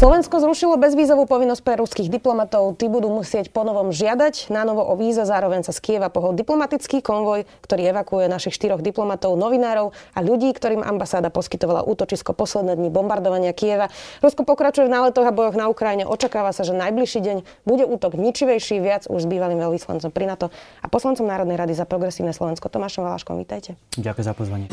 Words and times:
Slovensko 0.00 0.40
zrušilo 0.40 0.80
bezvízovú 0.80 1.28
povinnosť 1.28 1.60
pre 1.60 1.76
ruských 1.76 2.08
diplomatov. 2.08 2.72
Tí 2.80 2.88
budú 2.88 3.12
musieť 3.12 3.52
ponovom 3.52 3.92
žiadať 3.92 4.48
na 4.48 4.64
novo 4.64 4.80
o 4.80 4.96
víza. 4.96 5.28
Zároveň 5.28 5.60
sa 5.60 5.76
z 5.76 5.84
Kieva 5.84 6.08
pohol 6.08 6.32
diplomatický 6.32 7.04
konvoj, 7.04 7.44
ktorý 7.60 7.92
evakuuje 7.92 8.24
našich 8.32 8.56
štyroch 8.56 8.80
diplomatov, 8.80 9.36
novinárov 9.36 9.92
a 10.16 10.18
ľudí, 10.24 10.56
ktorým 10.56 10.80
ambasáda 10.80 11.28
poskytovala 11.28 11.84
útočisko 11.84 12.32
posledné 12.32 12.80
dni 12.80 12.88
bombardovania 12.88 13.52
Kieva. 13.52 13.92
Rusko 14.24 14.48
pokračuje 14.48 14.88
v 14.88 14.92
náletoch 14.96 15.28
a 15.28 15.36
bojoch 15.36 15.60
na 15.60 15.68
Ukrajine. 15.68 16.08
Očakáva 16.08 16.56
sa, 16.56 16.64
že 16.64 16.72
najbližší 16.72 17.20
deň 17.20 17.68
bude 17.68 17.84
útok 17.84 18.16
ničivejší, 18.16 18.80
viac 18.80 19.04
už 19.04 19.20
s 19.20 19.28
bývalým 19.28 19.60
veľvyslancom 19.60 20.08
pri 20.16 20.32
NATO 20.32 20.48
a 20.80 20.88
poslancom 20.88 21.28
Národnej 21.28 21.60
rady 21.60 21.76
za 21.76 21.84
progresívne 21.84 22.32
Slovensko 22.32 22.72
Tomášom 22.72 23.04
Valaškom. 23.04 23.36
Vítajte. 23.36 23.76
Ďakujem 24.00 24.24
za 24.24 24.32
pozvanie. 24.32 24.66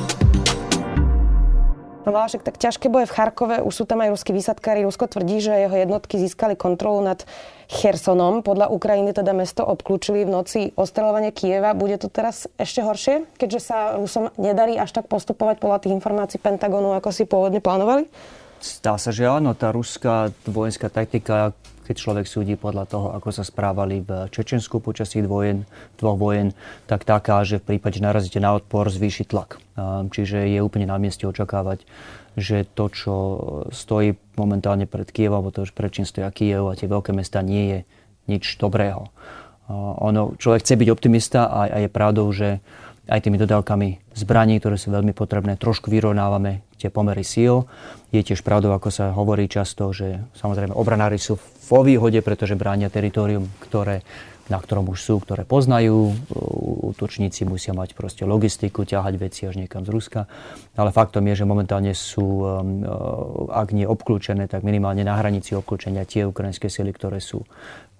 Však 2.07 2.43
tak 2.47 2.55
ťažké 2.55 2.87
boje 2.87 3.03
v 3.03 3.15
Charkove, 3.19 3.57
už 3.59 3.73
sú 3.73 3.83
tam 3.83 3.99
aj 3.99 4.15
ruskí 4.15 4.31
výsadkári. 4.31 4.87
Rusko 4.87 5.11
tvrdí, 5.11 5.43
že 5.43 5.51
jeho 5.67 5.75
jednotky 5.75 6.15
získali 6.15 6.55
kontrolu 6.55 7.03
nad 7.03 7.27
Chersonom. 7.67 8.47
Podľa 8.47 8.71
Ukrajiny 8.71 9.11
teda 9.11 9.35
mesto 9.35 9.67
obklúčili 9.67 10.23
v 10.23 10.31
noci 10.31 10.59
ostreľovanie 10.79 11.35
Kieva. 11.35 11.75
Bude 11.75 11.99
to 11.99 12.07
teraz 12.07 12.47
ešte 12.55 12.79
horšie, 12.79 13.27
keďže 13.35 13.59
sa 13.59 13.77
Rusom 13.99 14.31
nedarí 14.39 14.79
až 14.79 14.95
tak 14.95 15.11
postupovať 15.11 15.59
podľa 15.59 15.83
tých 15.83 15.95
informácií 15.99 16.39
Pentagonu, 16.39 16.95
ako 16.95 17.11
si 17.11 17.27
pôvodne 17.27 17.59
plánovali? 17.59 18.07
Zdá 18.63 18.95
sa, 18.97 19.11
že 19.11 19.27
áno. 19.27 19.53
Tá 19.53 19.75
ruská 19.75 20.31
vojenská 20.47 20.87
taktika, 20.89 21.53
keď 21.87 21.95
človek 21.95 22.25
súdi 22.27 22.59
podľa 22.59 22.83
toho, 22.91 23.07
ako 23.15 23.31
sa 23.31 23.47
správali 23.47 24.03
v 24.03 24.27
Čečensku 24.27 24.83
počas 24.83 25.15
tých 25.15 25.23
dvojen, 25.23 25.63
dvoch 25.95 26.19
vojen, 26.19 26.51
tak 26.83 27.07
taká, 27.07 27.47
že 27.47 27.63
v 27.63 27.75
prípade, 27.79 27.97
že 27.97 28.03
narazíte 28.03 28.43
na 28.43 28.51
odpor, 28.59 28.91
zvýši 28.91 29.23
tlak. 29.23 29.63
Čiže 30.11 30.51
je 30.51 30.59
úplne 30.59 30.91
na 30.91 30.99
mieste 30.99 31.23
očakávať, 31.23 31.87
že 32.35 32.67
to, 32.67 32.91
čo 32.91 33.13
stojí 33.71 34.19
momentálne 34.35 34.85
pred 34.85 35.07
Kievom, 35.07 35.39
alebo 35.39 35.55
to, 35.55 35.63
pred 35.71 35.89
čím 35.89 36.03
stojí 36.03 36.27
Kiev 36.35 36.67
a 36.67 36.75
tie 36.75 36.91
veľké 36.91 37.15
mesta, 37.15 37.39
nie 37.39 37.63
je 37.71 37.79
nič 38.27 38.59
dobrého. 38.59 39.07
Ono, 39.71 40.35
človek 40.35 40.63
chce 40.63 40.75
byť 40.75 40.89
optimista 40.91 41.47
a, 41.47 41.71
a 41.71 41.77
je 41.81 41.89
pravdou, 41.89 42.27
že 42.35 42.59
aj 43.07 43.23
tými 43.23 43.39
dodávkami 43.39 44.13
zbraní, 44.19 44.59
ktoré 44.59 44.75
sú 44.75 44.91
veľmi 44.91 45.15
potrebné, 45.15 45.55
trošku 45.55 45.87
vyrovnávame 45.87 46.67
tie 46.75 46.91
pomery 46.91 47.23
síl. 47.23 47.63
Je 48.11 48.19
tiež 48.19 48.43
pravdou, 48.43 48.75
ako 48.75 48.91
sa 48.91 49.15
hovorí 49.15 49.47
často, 49.47 49.89
že 49.95 50.19
samozrejme 50.35 50.75
obranári 50.75 51.15
sú 51.15 51.39
vo 51.67 51.83
výhode, 51.83 52.23
pretože 52.23 52.55
bránia 52.55 52.87
teritorium, 52.87 53.51
ktoré 53.59 54.01
na 54.47 54.59
ktorom 54.63 54.87
už 54.91 54.99
sú, 55.03 55.15
ktoré 55.19 55.43
poznajú. 55.43 56.15
Útočníci 56.95 57.43
musia 57.43 57.75
mať 57.75 57.93
proste 57.93 58.23
logistiku, 58.23 58.87
ťahať 58.87 59.13
veci 59.19 59.43
až 59.43 59.59
niekam 59.59 59.83
z 59.83 59.91
Ruska. 59.91 60.21
Ale 60.79 60.95
faktom 60.95 61.27
je, 61.27 61.43
že 61.43 61.45
momentálne 61.45 61.91
sú, 61.91 62.23
um, 62.23 62.83
uh, 62.83 63.51
ak 63.51 63.75
nie 63.75 63.83
obklúčené, 63.83 64.47
tak 64.47 64.63
minimálne 64.63 65.03
na 65.03 65.19
hranici 65.19 65.51
obklúčenia 65.53 66.07
tie 66.07 66.23
ukrajinské 66.23 66.71
sily, 66.71 66.95
ktoré 66.95 67.19
sú 67.19 67.43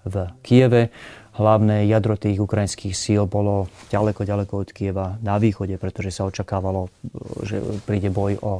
v 0.08 0.14
Kieve. 0.40 0.88
Hlavné 1.38 1.86
jadro 1.86 2.18
tých 2.18 2.42
ukrajinských 2.42 2.98
síl 2.98 3.22
bolo 3.30 3.70
ďaleko, 3.94 4.26
ďaleko 4.26 4.54
od 4.58 4.70
Kieva 4.74 5.22
na 5.22 5.38
východe, 5.38 5.78
pretože 5.78 6.10
sa 6.10 6.26
očakávalo, 6.26 6.90
že 7.46 7.62
príde 7.86 8.10
boj 8.10 8.42
o, 8.42 8.58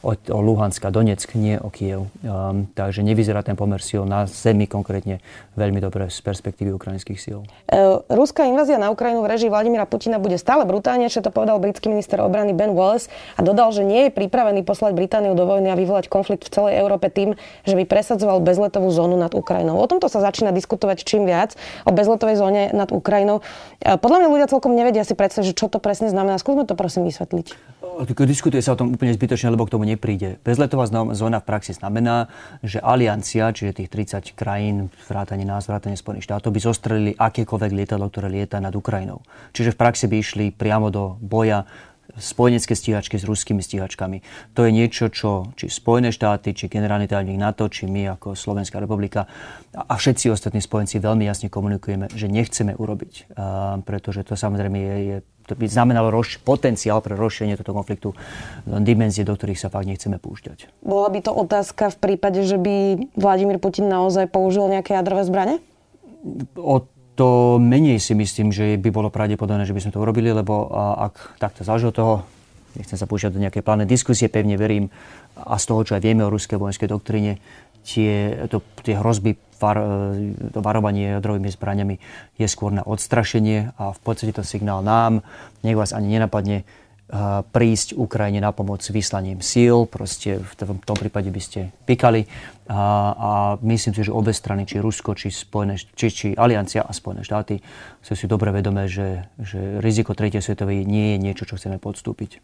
o, 0.00 0.12
o 0.16 0.38
Luhansk 0.40 0.84
a 0.84 0.90
Donetsk, 0.90 1.36
nie 1.36 1.60
o 1.60 1.68
Kiev. 1.68 2.08
Um, 2.24 2.68
takže 2.72 3.04
nevyzerá 3.04 3.44
ten 3.44 3.56
pomer 3.56 3.80
síl 3.84 4.04
na 4.08 4.24
zemi 4.24 4.64
konkrétne 4.64 5.20
veľmi 5.56 5.80
dobre 5.80 6.08
z 6.08 6.18
perspektívy 6.24 6.72
ukrajinských 6.76 7.20
síl. 7.20 7.44
E, 7.68 7.76
ruská 8.08 8.48
invázia 8.48 8.80
na 8.80 8.88
Ukrajinu 8.88 9.20
v 9.20 9.28
režii 9.28 9.52
Vladimíra 9.52 9.84
Putina 9.84 10.16
bude 10.16 10.40
stále 10.40 10.64
brutálnejšie, 10.64 11.20
to 11.20 11.32
povedal 11.32 11.60
britský 11.60 11.92
minister 11.92 12.20
obrany 12.24 12.56
Ben 12.56 12.72
Wallace 12.72 13.12
a 13.36 13.44
dodal, 13.44 13.76
že 13.76 13.84
nie 13.84 14.08
je 14.08 14.10
pripravený 14.16 14.64
poslať 14.64 14.96
Britániu 14.96 15.36
do 15.36 15.44
vojny 15.44 15.68
a 15.68 15.76
vyvolať 15.76 16.08
konflikt 16.08 16.48
v 16.48 16.52
celej 16.52 16.74
Európe 16.80 17.12
tým, 17.12 17.36
že 17.68 17.76
by 17.76 17.84
presadzoval 17.84 18.40
bezletovú 18.40 18.88
zónu 18.88 19.20
nad 19.20 19.36
Ukrajinou. 19.36 19.76
O 19.76 19.86
tomto 19.90 20.08
sa 20.08 20.24
začína 20.24 20.54
diskutovať 20.56 21.04
čím 21.04 21.28
viac, 21.28 21.54
o 21.84 21.92
bezletovej 21.92 22.40
zóne 22.40 22.62
nad 22.72 22.88
Ukrajinou. 22.88 23.44
Podľa 23.80 24.16
mňa 24.24 24.28
ľudia 24.32 24.46
celkom 24.48 24.72
nevedia 24.72 25.04
si 25.04 25.12
predstaviť, 25.12 25.52
že 25.52 25.58
čo 25.58 25.66
to 25.68 25.82
presne 25.82 26.08
znamená. 26.08 26.40
Skúsme 26.40 26.64
to 26.64 26.78
prosím 26.78 27.04
vysvetliť. 27.08 27.79
Diskutuje 28.28 28.60
sa 28.60 28.76
o 28.76 28.80
tom 28.80 28.92
úplne 28.92 29.12
zbytočne, 29.12 29.52
lebo 29.52 29.64
k 29.64 29.72
tomu 29.72 29.88
nepríde. 29.88 30.36
Bezletová 30.44 30.84
zóna 31.16 31.40
v 31.40 31.48
praxi 31.48 31.72
znamená, 31.72 32.28
že 32.60 32.80
aliancia, 32.80 33.52
čiže 33.52 33.84
tých 33.84 33.92
30 33.92 34.36
krajín, 34.36 34.92
vrátane 35.08 35.48
nás, 35.48 35.64
vrátane 35.64 35.96
Spojených 35.96 36.28
štátov, 36.28 36.52
by 36.52 36.60
zostrelili 36.60 37.12
akékoľvek 37.16 37.72
lietadlo, 37.72 38.12
ktoré 38.12 38.28
lieta 38.28 38.60
nad 38.60 38.76
Ukrajinou. 38.76 39.24
Čiže 39.56 39.72
v 39.72 39.80
praxi 39.80 40.04
by 40.12 40.16
išli 40.16 40.44
priamo 40.52 40.92
do 40.92 41.16
boja 41.24 41.64
spojenecké 42.16 42.74
stíhačky 42.74 43.20
s 43.20 43.28
ruskými 43.28 43.62
stíhačkami. 43.62 44.22
To 44.58 44.66
je 44.66 44.70
niečo, 44.74 45.12
čo 45.12 45.52
či 45.54 45.70
Spojené 45.70 46.10
štáty, 46.10 46.56
či 46.56 46.66
generálny 46.66 47.06
tajomník 47.06 47.38
NATO, 47.38 47.68
či 47.70 47.86
my 47.86 48.16
ako 48.18 48.34
Slovenská 48.34 48.82
republika 48.82 49.28
a 49.70 49.94
všetci 49.94 50.34
ostatní 50.34 50.58
spojenci 50.58 50.98
veľmi 50.98 51.28
jasne 51.28 51.46
komunikujeme, 51.46 52.10
že 52.10 52.26
nechceme 52.26 52.74
urobiť. 52.74 53.36
Pretože 53.86 54.26
to 54.26 54.34
samozrejme 54.34 54.78
je, 54.78 54.96
je 55.04 55.16
to 55.46 55.58
by 55.58 55.66
znamenalo 55.66 56.14
roš, 56.14 56.38
potenciál 56.38 57.02
pre 57.02 57.18
rozšírenie 57.18 57.58
tohto 57.58 57.74
konfliktu 57.74 58.14
dimenzie, 58.66 59.26
do 59.26 59.34
ktorých 59.34 59.58
sa 59.58 59.66
fakt 59.66 59.86
nechceme 59.86 60.22
púšťať. 60.22 60.86
Bola 60.86 61.10
by 61.10 61.18
to 61.26 61.34
otázka 61.34 61.90
v 61.90 61.98
prípade, 61.98 62.46
že 62.46 62.54
by 62.54 63.10
Vladimír 63.18 63.58
Putin 63.58 63.90
naozaj 63.90 64.30
použil 64.30 64.70
nejaké 64.70 64.94
jadrové 64.94 65.26
zbranie? 65.26 65.58
O 66.54 66.86
to 67.20 67.60
menej 67.60 68.00
si 68.00 68.16
myslím, 68.16 68.48
že 68.48 68.80
by 68.80 68.88
bolo 68.88 69.12
pravdepodobné, 69.12 69.68
že 69.68 69.76
by 69.76 69.84
sme 69.84 69.92
to 69.92 70.00
urobili, 70.00 70.32
lebo 70.32 70.72
ak 70.96 71.36
takto 71.36 71.60
od 71.68 71.92
toho, 71.92 72.24
nechcem 72.80 72.96
sa 72.96 73.04
púšťať 73.04 73.36
do 73.36 73.42
nejakej 73.44 73.60
plánnej 73.60 73.84
diskusie, 73.84 74.32
pevne 74.32 74.56
verím, 74.56 74.88
a 75.36 75.60
z 75.60 75.64
toho, 75.68 75.84
čo 75.84 75.92
aj 76.00 76.00
vieme 76.00 76.24
o 76.24 76.32
ruskej 76.32 76.56
vojenskej 76.56 76.88
doktríne, 76.88 77.36
tie, 77.84 78.40
to, 78.48 78.64
tie 78.80 78.96
hrozby, 78.96 79.36
var, 79.60 79.76
e, 79.76 80.32
to 80.48 80.64
varovanie 80.64 81.20
jadrovými 81.20 81.52
zbraniami 81.52 82.00
je 82.40 82.46
skôr 82.48 82.72
na 82.72 82.88
odstrašenie 82.88 83.76
a 83.76 83.92
v 83.92 84.00
podstate 84.00 84.32
to 84.32 84.40
signál 84.40 84.80
nám, 84.80 85.20
nech 85.60 85.76
vás 85.76 85.92
ani 85.92 86.16
nenapadne 86.16 86.64
prísť 87.50 87.98
Ukrajine 87.98 88.38
na 88.38 88.54
pomoc 88.54 88.86
vyslaním 88.86 89.42
síl. 89.42 89.82
Proste 89.90 90.38
v 90.38 90.52
tom 90.86 90.96
prípade 90.96 91.26
by 91.26 91.42
ste 91.42 91.60
pikali. 91.82 92.30
A, 92.70 93.58
myslím 93.66 93.98
si, 93.98 94.06
že 94.06 94.14
obe 94.14 94.30
strany, 94.30 94.62
či 94.62 94.78
Rusko, 94.78 95.18
či, 95.18 95.34
Spojené, 95.34 95.74
či, 95.74 96.06
či 96.06 96.26
Aliancia 96.38 96.86
a 96.86 96.94
Spojené 96.94 97.26
štáty, 97.26 97.58
sú 97.98 98.14
si 98.14 98.30
dobre 98.30 98.54
vedomé, 98.54 98.86
že, 98.86 99.26
že 99.42 99.82
riziko 99.82 100.14
tretej 100.14 100.38
svetovej 100.38 100.86
nie 100.86 101.14
je 101.14 101.16
niečo, 101.18 101.50
čo 101.50 101.58
chceme 101.58 101.82
podstúpiť. 101.82 102.38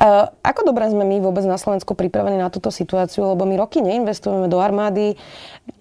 Uh, 0.00 0.32
ako 0.40 0.72
dobre 0.72 0.88
sme 0.88 1.04
my 1.04 1.20
vôbec 1.20 1.44
na 1.44 1.60
Slovensku 1.60 1.92
pripravení 1.92 2.40
na 2.40 2.48
túto 2.48 2.72
situáciu? 2.72 3.36
Lebo 3.36 3.44
my 3.44 3.60
roky 3.60 3.84
neinvestujeme 3.84 4.48
do 4.48 4.64
armády. 4.64 5.20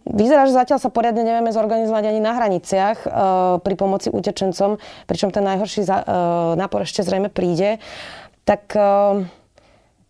Vyzerá, 0.04 0.44
že 0.44 0.60
zatiaľ 0.60 0.84
sa 0.84 0.92
poriadne 0.92 1.24
nevieme 1.24 1.56
zorganizovať 1.56 2.04
ani 2.12 2.20
na 2.20 2.36
hraniciach 2.36 2.98
uh, 3.08 3.12
pri 3.64 3.80
pomoci 3.80 4.12
utečencom, 4.12 4.76
pričom 5.08 5.32
ten 5.32 5.48
najhorší 5.48 5.88
za, 5.88 6.04
uh, 6.04 6.60
nápor 6.60 6.84
ešte 6.84 7.00
zrejme 7.00 7.32
príde. 7.32 7.80
Tak 8.44 8.76
uh, 8.76 9.24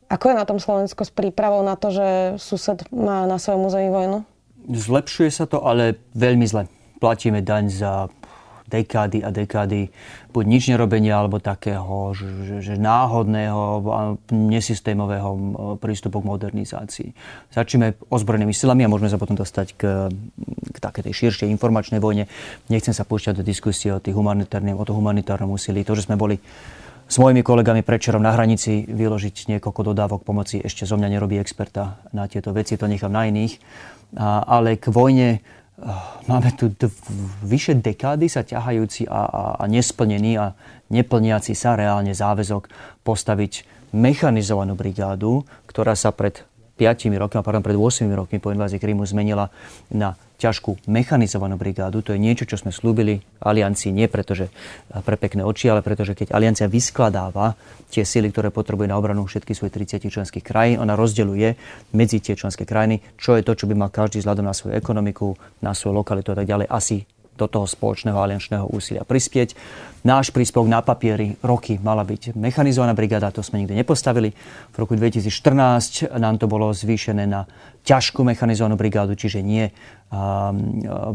ako 0.09 0.25
je 0.33 0.35
na 0.35 0.45
tom 0.49 0.57
Slovensko 0.57 1.05
s 1.05 1.13
prípravou 1.13 1.61
na 1.61 1.77
to, 1.77 1.93
že 1.93 2.07
sused 2.41 2.81
má 2.89 3.29
na 3.29 3.37
svojom 3.37 3.69
území 3.69 3.89
vojnu? 3.93 4.25
Zlepšuje 4.69 5.29
sa 5.29 5.45
to, 5.45 5.61
ale 5.61 6.01
veľmi 6.17 6.45
zle. 6.49 6.65
Platíme 6.97 7.45
daň 7.45 7.71
za 7.71 7.93
dekády 8.69 9.25
a 9.25 9.33
dekády 9.33 9.89
buď 10.29 10.43
nič 10.45 10.69
nerobenia, 10.69 11.17
alebo 11.17 11.41
takého 11.41 12.13
že, 12.13 12.61
že 12.61 12.73
náhodného 12.77 13.61
a 13.89 13.99
nesystémového 14.29 15.29
prístupu 15.81 16.21
k 16.21 16.29
modernizácii. 16.29 17.09
Začneme 17.49 17.97
ozbrojenými 18.13 18.53
silami 18.53 18.85
a 18.85 18.91
môžeme 18.91 19.09
sa 19.09 19.17
potom 19.17 19.33
dostať 19.33 19.67
k, 19.73 19.81
k 20.69 20.77
takej 20.77 21.09
tej 21.09 21.13
širšej 21.17 21.49
informačnej 21.49 21.97
vojne. 21.97 22.29
Nechcem 22.69 22.93
sa 22.93 23.09
púšťať 23.09 23.41
do 23.41 23.43
diskusie 23.43 23.89
o, 23.89 23.97
tých 23.97 24.13
humanitárnym, 24.13 24.77
o 24.77 24.85
to 24.85 24.93
humanitárnom 24.93 25.49
úsilí. 25.49 25.81
To, 25.81 25.97
že 25.97 26.05
sme 26.05 26.13
boli 26.13 26.37
s 27.09 27.17
mojimi 27.17 27.41
kolegami 27.41 27.81
prečerom 27.81 28.21
na 28.21 28.37
hranici 28.37 28.85
vyložiť 28.85 29.57
niekoľko 29.57 29.81
dodávok 29.81 30.21
pomoci. 30.21 30.61
Ešte 30.61 30.85
zo 30.85 30.93
mňa 30.93 31.17
nerobí 31.17 31.41
experta 31.41 31.97
na 32.13 32.29
tieto 32.29 32.53
veci, 32.53 32.77
to 32.77 32.85
nechám 32.85 33.09
na 33.09 33.25
iných. 33.25 33.57
A, 34.13 34.45
ale 34.45 34.77
k 34.77 34.93
vojne 34.93 35.41
máme 36.29 36.53
tu 36.53 36.69
dv, 36.69 36.93
vyše 37.41 37.73
dekády 37.81 38.29
sa 38.29 38.45
ťahajúci 38.45 39.09
a, 39.09 39.25
a, 39.25 39.43
a 39.57 39.63
nesplnený 39.65 40.37
a 40.37 40.53
neplniaci 40.93 41.57
sa 41.57 41.73
reálne 41.73 42.13
záväzok 42.13 42.69
postaviť 43.01 43.65
mechanizovanú 43.89 44.77
brigádu, 44.77 45.49
ktorá 45.65 45.97
sa 45.97 46.13
pred 46.13 46.45
5 46.77 47.09
rokmi, 47.17 47.41
pardon, 47.41 47.65
pred 47.65 47.75
8 47.75 48.05
rokmi 48.05 48.37
po 48.37 48.53
invázii 48.53 48.79
Krymu 48.79 49.03
zmenila 49.03 49.49
na 49.89 50.13
ťažkú 50.39 50.87
mechanizovanú 50.87 51.59
brigádu. 51.59 51.99
To 52.01 52.15
je 52.15 52.19
niečo, 52.19 52.47
čo 52.47 52.55
sme 52.55 52.71
slúbili 52.71 53.19
aliancii 53.43 53.91
nie 53.91 54.07
pretože 54.07 54.47
pre 55.03 55.19
pekné 55.19 55.43
oči, 55.43 55.67
ale 55.67 55.83
pretože 55.83 56.15
keď 56.15 56.31
aliancia 56.31 56.71
vyskladáva 56.71 57.59
tie 57.91 58.07
sily, 58.07 58.31
ktoré 58.31 58.49
potrebuje 58.49 58.87
na 58.87 58.95
obranu 58.95 59.27
všetkých 59.27 59.57
svojich 59.59 59.75
30 59.99 60.07
členských 60.07 60.45
krajín, 60.45 60.79
ona 60.79 60.95
rozdeľuje 60.95 61.49
medzi 61.91 62.17
tie 62.23 62.39
členské 62.39 62.63
krajiny, 62.63 63.03
čo 63.19 63.35
je 63.35 63.43
to, 63.43 63.53
čo 63.53 63.67
by 63.67 63.75
mal 63.75 63.91
každý 63.91 64.23
vzhľadom 64.23 64.47
na 64.47 64.55
svoju 64.55 64.73
ekonomiku, 64.79 65.35
na 65.59 65.75
svoju 65.75 65.99
lokalitu 65.99 66.31
a 66.31 66.39
tak 66.39 66.47
ďalej 66.47 66.67
asi 66.71 67.03
do 67.39 67.47
toho 67.47 67.63
spoločného 67.63 68.19
aliančného 68.19 68.67
úsilia 68.67 69.07
prispieť. 69.07 69.55
Náš 70.03 70.35
príspevok 70.35 70.67
na 70.67 70.83
papieri 70.83 71.39
roky 71.39 71.79
mala 71.79 72.03
byť 72.03 72.35
mechanizovaná 72.35 72.91
brigáda, 72.91 73.31
to 73.31 73.43
sme 73.43 73.63
nikdy 73.63 73.79
nepostavili. 73.79 74.35
V 74.71 74.77
roku 74.79 74.95
2014 74.99 76.11
nám 76.19 76.35
to 76.39 76.51
bolo 76.51 76.71
zvýšené 76.75 77.23
na 77.23 77.47
ťažkú 77.83 78.23
mechanizovanú 78.27 78.75
brigádu, 78.75 79.15
čiže 79.15 79.43
nie 79.43 79.71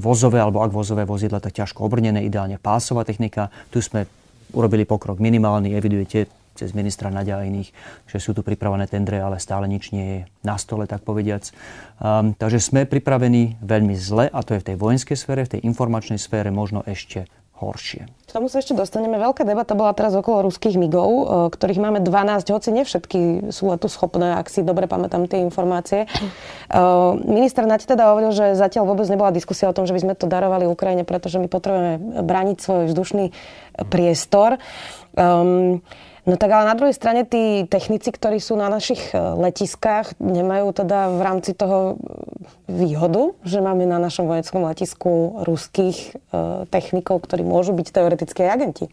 vozové, 0.00 0.41
alebo 0.41 0.61
ak 0.61 0.73
vozové 0.73 1.05
vozidla, 1.09 1.41
tak 1.41 1.56
ťažko 1.56 1.85
obrnené, 1.85 2.25
ideálne 2.25 2.61
pásová 2.61 3.05
technika. 3.05 3.49
Tu 3.73 3.81
sme 3.81 4.05
urobili 4.53 4.85
pokrok 4.85 5.17
minimálny, 5.21 5.73
evidujete 5.73 6.44
cez 6.55 6.73
ministra 6.73 7.11
Nadia 7.11 7.43
a 7.43 7.47
iných, 7.47 7.71
že 8.06 8.19
sú 8.23 8.33
tu 8.33 8.47
pripravené 8.47 8.87
tendre, 8.87 9.21
ale 9.21 9.43
stále 9.43 9.67
nič 9.67 9.91
nie 9.91 10.06
je 10.06 10.21
na 10.47 10.56
stole, 10.56 10.87
tak 10.87 11.03
povediac. 11.03 11.51
Um, 11.99 12.33
takže 12.35 12.62
sme 12.62 12.87
pripravení 12.87 13.59
veľmi 13.61 13.95
zle, 13.99 14.31
a 14.31 14.41
to 14.47 14.56
je 14.56 14.62
v 14.62 14.69
tej 14.73 14.77
vojenskej 14.79 15.19
sfére, 15.19 15.47
v 15.47 15.59
tej 15.59 15.65
informačnej 15.67 16.19
sfére 16.19 16.55
možno 16.55 16.87
ešte 16.87 17.27
horšie. 17.55 18.11
K 18.27 18.31
tomu 18.35 18.51
sa 18.51 18.59
ešte 18.59 18.75
dostaneme. 18.75 19.15
Veľká 19.15 19.47
debata 19.47 19.79
bola 19.79 19.95
teraz 19.95 20.11
okolo 20.19 20.51
ruských 20.51 20.75
migov, 20.75 21.11
e, 21.11 21.25
ktorých 21.55 21.79
máme 21.79 22.03
12, 22.03 22.51
hoci 22.51 22.75
nie 22.75 22.83
všetky 22.83 23.55
sú 23.55 23.71
tu 23.79 23.87
schopné, 23.87 24.35
ak 24.35 24.50
si 24.50 24.67
dobre 24.67 24.91
pamätám 24.91 25.31
tie 25.31 25.39
informácie. 25.41 26.11
E, 26.67 26.83
minister 27.31 27.62
Nať 27.62 27.87
teda 27.87 28.11
hovoril, 28.11 28.35
že 28.35 28.59
zatiaľ 28.59 28.91
vôbec 28.91 29.07
nebola 29.07 29.31
diskusia 29.31 29.71
o 29.71 29.77
tom, 29.77 29.87
že 29.87 29.95
by 29.95 30.00
sme 30.03 30.15
to 30.19 30.27
darovali 30.27 30.67
Ukrajine, 30.67 31.07
pretože 31.07 31.39
my 31.39 31.47
potrebujeme 31.47 32.27
brániť 32.27 32.57
svoj 32.59 32.85
vzdušný 32.91 33.31
priestor. 33.87 34.59
Um, 35.15 35.79
No 36.25 36.41
tak 36.41 36.49
ale 36.56 36.65
na 36.65 36.73
druhej 36.73 36.97
strane 36.97 37.29
tí 37.29 37.69
technici, 37.69 38.09
ktorí 38.09 38.41
sú 38.41 38.56
na 38.56 38.73
našich 38.73 39.12
e, 39.12 39.17
letiskách, 39.17 40.17
nemajú 40.17 40.73
teda 40.73 41.12
v 41.12 41.21
rámci 41.21 41.53
toho 41.53 42.00
výhodu, 42.65 43.37
že 43.44 43.61
máme 43.61 43.85
na 43.85 44.00
našom 44.00 44.25
vojenskom 44.25 44.65
letisku 44.65 45.44
ruských 45.44 45.97
e, 46.00 46.09
technikov, 46.73 47.29
ktorí 47.29 47.44
môžu 47.44 47.76
byť 47.76 47.87
teoretické 47.93 48.49
agenti. 48.49 48.88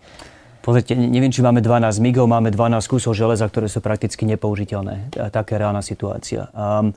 Pozrite, 0.61 0.93
neviem, 0.93 1.33
či 1.33 1.41
máme 1.41 1.63
12 1.63 2.03
migov, 2.03 2.29
máme 2.29 2.53
12 2.53 2.85
kusov 2.85 3.17
železa, 3.17 3.47
ktoré 3.49 3.65
sú 3.65 3.81
prakticky 3.81 4.29
nepoužiteľné. 4.29 5.09
Taká 5.33 5.57
reálna 5.57 5.81
situácia. 5.81 6.53
Um, 6.53 6.93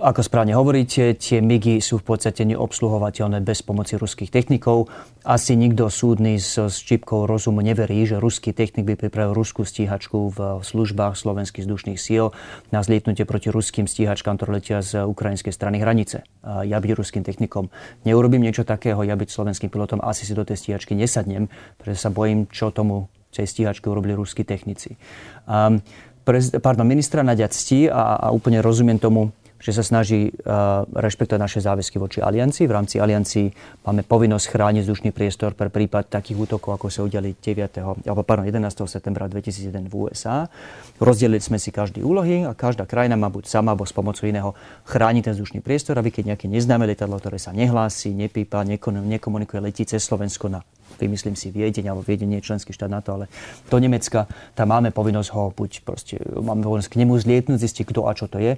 ako 0.00 0.24
správne 0.24 0.56
hovoríte, 0.56 1.12
tie 1.18 1.44
MIGy 1.44 1.82
sú 1.84 2.00
v 2.00 2.14
podstate 2.14 2.48
neobsluhovateľné 2.48 3.44
bez 3.44 3.60
pomoci 3.60 4.00
ruských 4.00 4.32
technikov. 4.32 4.88
Asi 5.26 5.52
nikto 5.58 5.92
súdny 5.92 6.40
s, 6.40 6.56
s 6.56 6.80
čipkou 6.80 7.28
rozumu 7.28 7.60
neverí, 7.60 8.08
že 8.08 8.16
ruský 8.22 8.56
technik 8.56 8.88
by 8.88 8.94
pripravil 8.96 9.36
ruskú 9.36 9.68
stíhačku 9.68 10.32
v 10.32 10.38
službách 10.64 11.18
slovenských 11.18 11.68
vzdušných 11.68 12.00
síl 12.00 12.32
na 12.72 12.80
zlietnutie 12.80 13.28
proti 13.28 13.52
ruským 13.52 13.84
stíhačkám, 13.84 14.40
ktoré 14.40 14.62
letia 14.62 14.80
z 14.80 15.04
ukrajinskej 15.04 15.52
strany 15.52 15.82
hranice. 15.82 16.24
Ja 16.42 16.80
byť 16.80 16.90
ruským 16.96 17.22
technikom 17.26 17.68
neurobím 18.08 18.46
niečo 18.46 18.64
takého, 18.64 19.04
ja 19.04 19.18
byť 19.18 19.28
slovenským 19.28 19.68
pilotom 19.68 20.00
asi 20.00 20.24
si 20.24 20.32
do 20.32 20.46
tej 20.46 20.56
stíhačky 20.56 20.96
nesadnem, 20.96 21.52
pretože 21.76 22.02
sa 22.02 22.10
bojím, 22.10 22.48
čo 22.48 22.72
tomu 22.72 23.12
tej 23.32 23.48
stíhačke 23.48 23.88
urobili 23.88 24.12
ruskí 24.12 24.44
technici. 24.44 25.00
Um, 25.48 25.80
prez, 26.22 26.52
pardon, 26.60 26.84
ministra 26.84 27.24
Nadia 27.24 27.48
ctí 27.48 27.88
a, 27.88 28.20
a 28.20 28.26
úplne 28.28 28.60
rozumiem 28.60 29.00
tomu, 29.00 29.32
že 29.62 29.70
sa 29.70 29.86
snaží 29.86 30.34
uh, 30.34 30.82
rešpektovať 30.90 31.38
naše 31.38 31.60
záväzky 31.62 32.02
voči 32.02 32.18
aliancii. 32.18 32.66
V 32.66 32.74
rámci 32.74 32.98
aliancii 32.98 33.46
máme 33.86 34.02
povinnosť 34.02 34.50
chrániť 34.50 34.82
vzdušný 34.82 35.10
priestor 35.14 35.54
pre 35.54 35.70
prípad 35.70 36.10
takých 36.10 36.50
útokov, 36.50 36.74
ako 36.74 36.90
sa 36.90 37.06
udiali 37.06 37.38
9. 37.38 37.78
alebo 37.78 38.22
pardon, 38.26 38.42
11. 38.42 38.58
septembra 38.90 39.30
2001 39.30 39.86
v 39.86 39.94
USA. 39.94 40.50
Rozdelili 40.98 41.38
sme 41.38 41.62
si 41.62 41.70
každý 41.70 42.02
úlohy 42.02 42.42
a 42.42 42.58
každá 42.58 42.90
krajina 42.90 43.14
má 43.14 43.30
buď 43.30 43.46
sama 43.46 43.70
alebo 43.70 43.86
s 43.86 43.94
pomocou 43.94 44.26
iného 44.26 44.50
chrániť 44.90 45.30
ten 45.30 45.34
vzdušný 45.38 45.62
priestor, 45.62 45.94
aby 45.94 46.10
keď 46.10 46.34
nejaké 46.34 46.50
neznáme 46.50 46.82
letadlo, 46.90 47.22
ktoré 47.22 47.38
sa 47.38 47.54
nehlási, 47.54 48.10
nepípa, 48.10 48.66
nekomunikuje, 48.66 49.62
letí 49.62 49.86
cez 49.86 50.02
Slovensko 50.02 50.50
na 50.50 50.66
vymyslím 51.00 51.34
si 51.34 51.50
Viedeň, 51.50 51.90
alebo 51.90 52.06
Viedeň 52.06 52.28
nie 52.28 52.38
je 52.38 52.52
členský 52.52 52.70
štát 52.70 52.86
NATO, 52.86 53.16
ale 53.16 53.26
do 53.66 53.76
Nemecka, 53.80 54.28
tam 54.54 54.70
máme 54.70 54.94
povinnosť 54.94 55.28
ho 55.34 55.50
buď 55.50 55.70
proste, 55.82 56.20
máme 56.22 56.62
povinnosť 56.62 56.90
k 56.92 56.98
nemu 57.02 57.12
zlietnúť, 57.18 57.58
zistiť, 57.58 57.84
kto 57.90 58.06
a 58.06 58.12
čo 58.14 58.30
to 58.30 58.38
je 58.38 58.54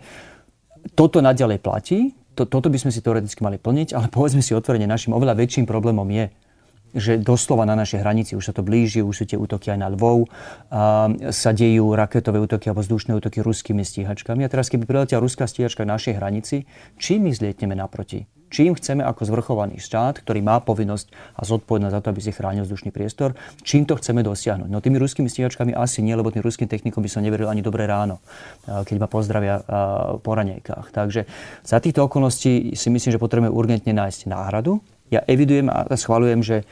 toto 0.92 1.24
naďalej 1.24 1.58
platí, 1.64 2.12
to, 2.34 2.44
toto 2.44 2.68
by 2.68 2.76
sme 2.76 2.90
si 2.92 3.00
teoreticky 3.00 3.40
mali 3.40 3.56
plniť, 3.56 3.96
ale 3.96 4.12
povedzme 4.12 4.44
si 4.44 4.52
otvorene, 4.52 4.84
našim 4.84 5.16
oveľa 5.16 5.38
väčším 5.38 5.64
problémom 5.64 6.04
je, 6.10 6.28
že 6.94 7.18
doslova 7.18 7.66
na 7.66 7.74
našej 7.74 8.06
hranici 8.06 8.38
už 8.38 8.50
sa 8.50 8.54
to 8.54 8.62
blíži, 8.62 9.02
už 9.02 9.14
sú 9.14 9.24
tie 9.26 9.38
útoky 9.38 9.74
aj 9.74 9.78
na 9.82 9.90
Lvov, 9.90 10.30
a 10.70 11.10
sa 11.34 11.50
dejú 11.50 11.90
raketové 11.90 12.38
útoky 12.38 12.70
alebo 12.70 12.86
vzdušné 12.86 13.18
útoky 13.18 13.42
ruskými 13.42 13.82
stíhačkami. 13.82 14.46
A 14.46 14.48
teraz, 14.50 14.70
keby 14.70 14.86
priletia 14.86 15.18
ruská 15.18 15.50
stíhačka 15.50 15.82
na 15.82 15.98
našej 15.98 16.14
hranici, 16.22 16.70
čím 16.94 17.26
my 17.26 17.34
zlietneme 17.34 17.74
naproti? 17.74 18.30
Čím 18.54 18.78
chceme 18.78 19.02
ako 19.02 19.26
zvrchovaný 19.26 19.82
štát, 19.82 20.22
ktorý 20.22 20.38
má 20.46 20.62
povinnosť 20.62 21.10
a 21.34 21.42
zodpovednosť 21.42 21.94
za 21.98 22.00
to, 22.00 22.06
aby 22.14 22.20
si 22.22 22.30
chránil 22.30 22.62
vzdušný 22.62 22.94
priestor, 22.94 23.34
čím 23.66 23.82
to 23.82 23.98
chceme 23.98 24.22
dosiahnuť. 24.22 24.70
No 24.70 24.78
tými 24.78 25.02
ruskými 25.02 25.26
stíhačkami 25.26 25.74
asi 25.74 26.06
nie, 26.06 26.14
lebo 26.14 26.30
tým 26.30 26.46
ruským 26.46 26.70
technikom 26.70 27.02
by 27.02 27.10
som 27.10 27.26
neveril 27.26 27.50
ani 27.50 27.66
dobré 27.66 27.90
ráno, 27.90 28.22
keď 28.64 28.96
ma 29.02 29.10
pozdravia 29.10 29.58
po 30.22 30.30
ranejkách. 30.38 30.94
Takže 30.94 31.26
za 31.66 31.82
týchto 31.82 32.06
okolností 32.06 32.78
si 32.78 32.88
myslím, 32.94 33.10
že 33.10 33.18
potrebujeme 33.18 33.50
urgentne 33.50 33.90
nájsť 33.90 34.30
náhradu. 34.30 34.78
Ja 35.10 35.26
evidujem 35.26 35.66
a 35.66 35.90
schvalujem, 35.98 36.46
že 36.46 36.62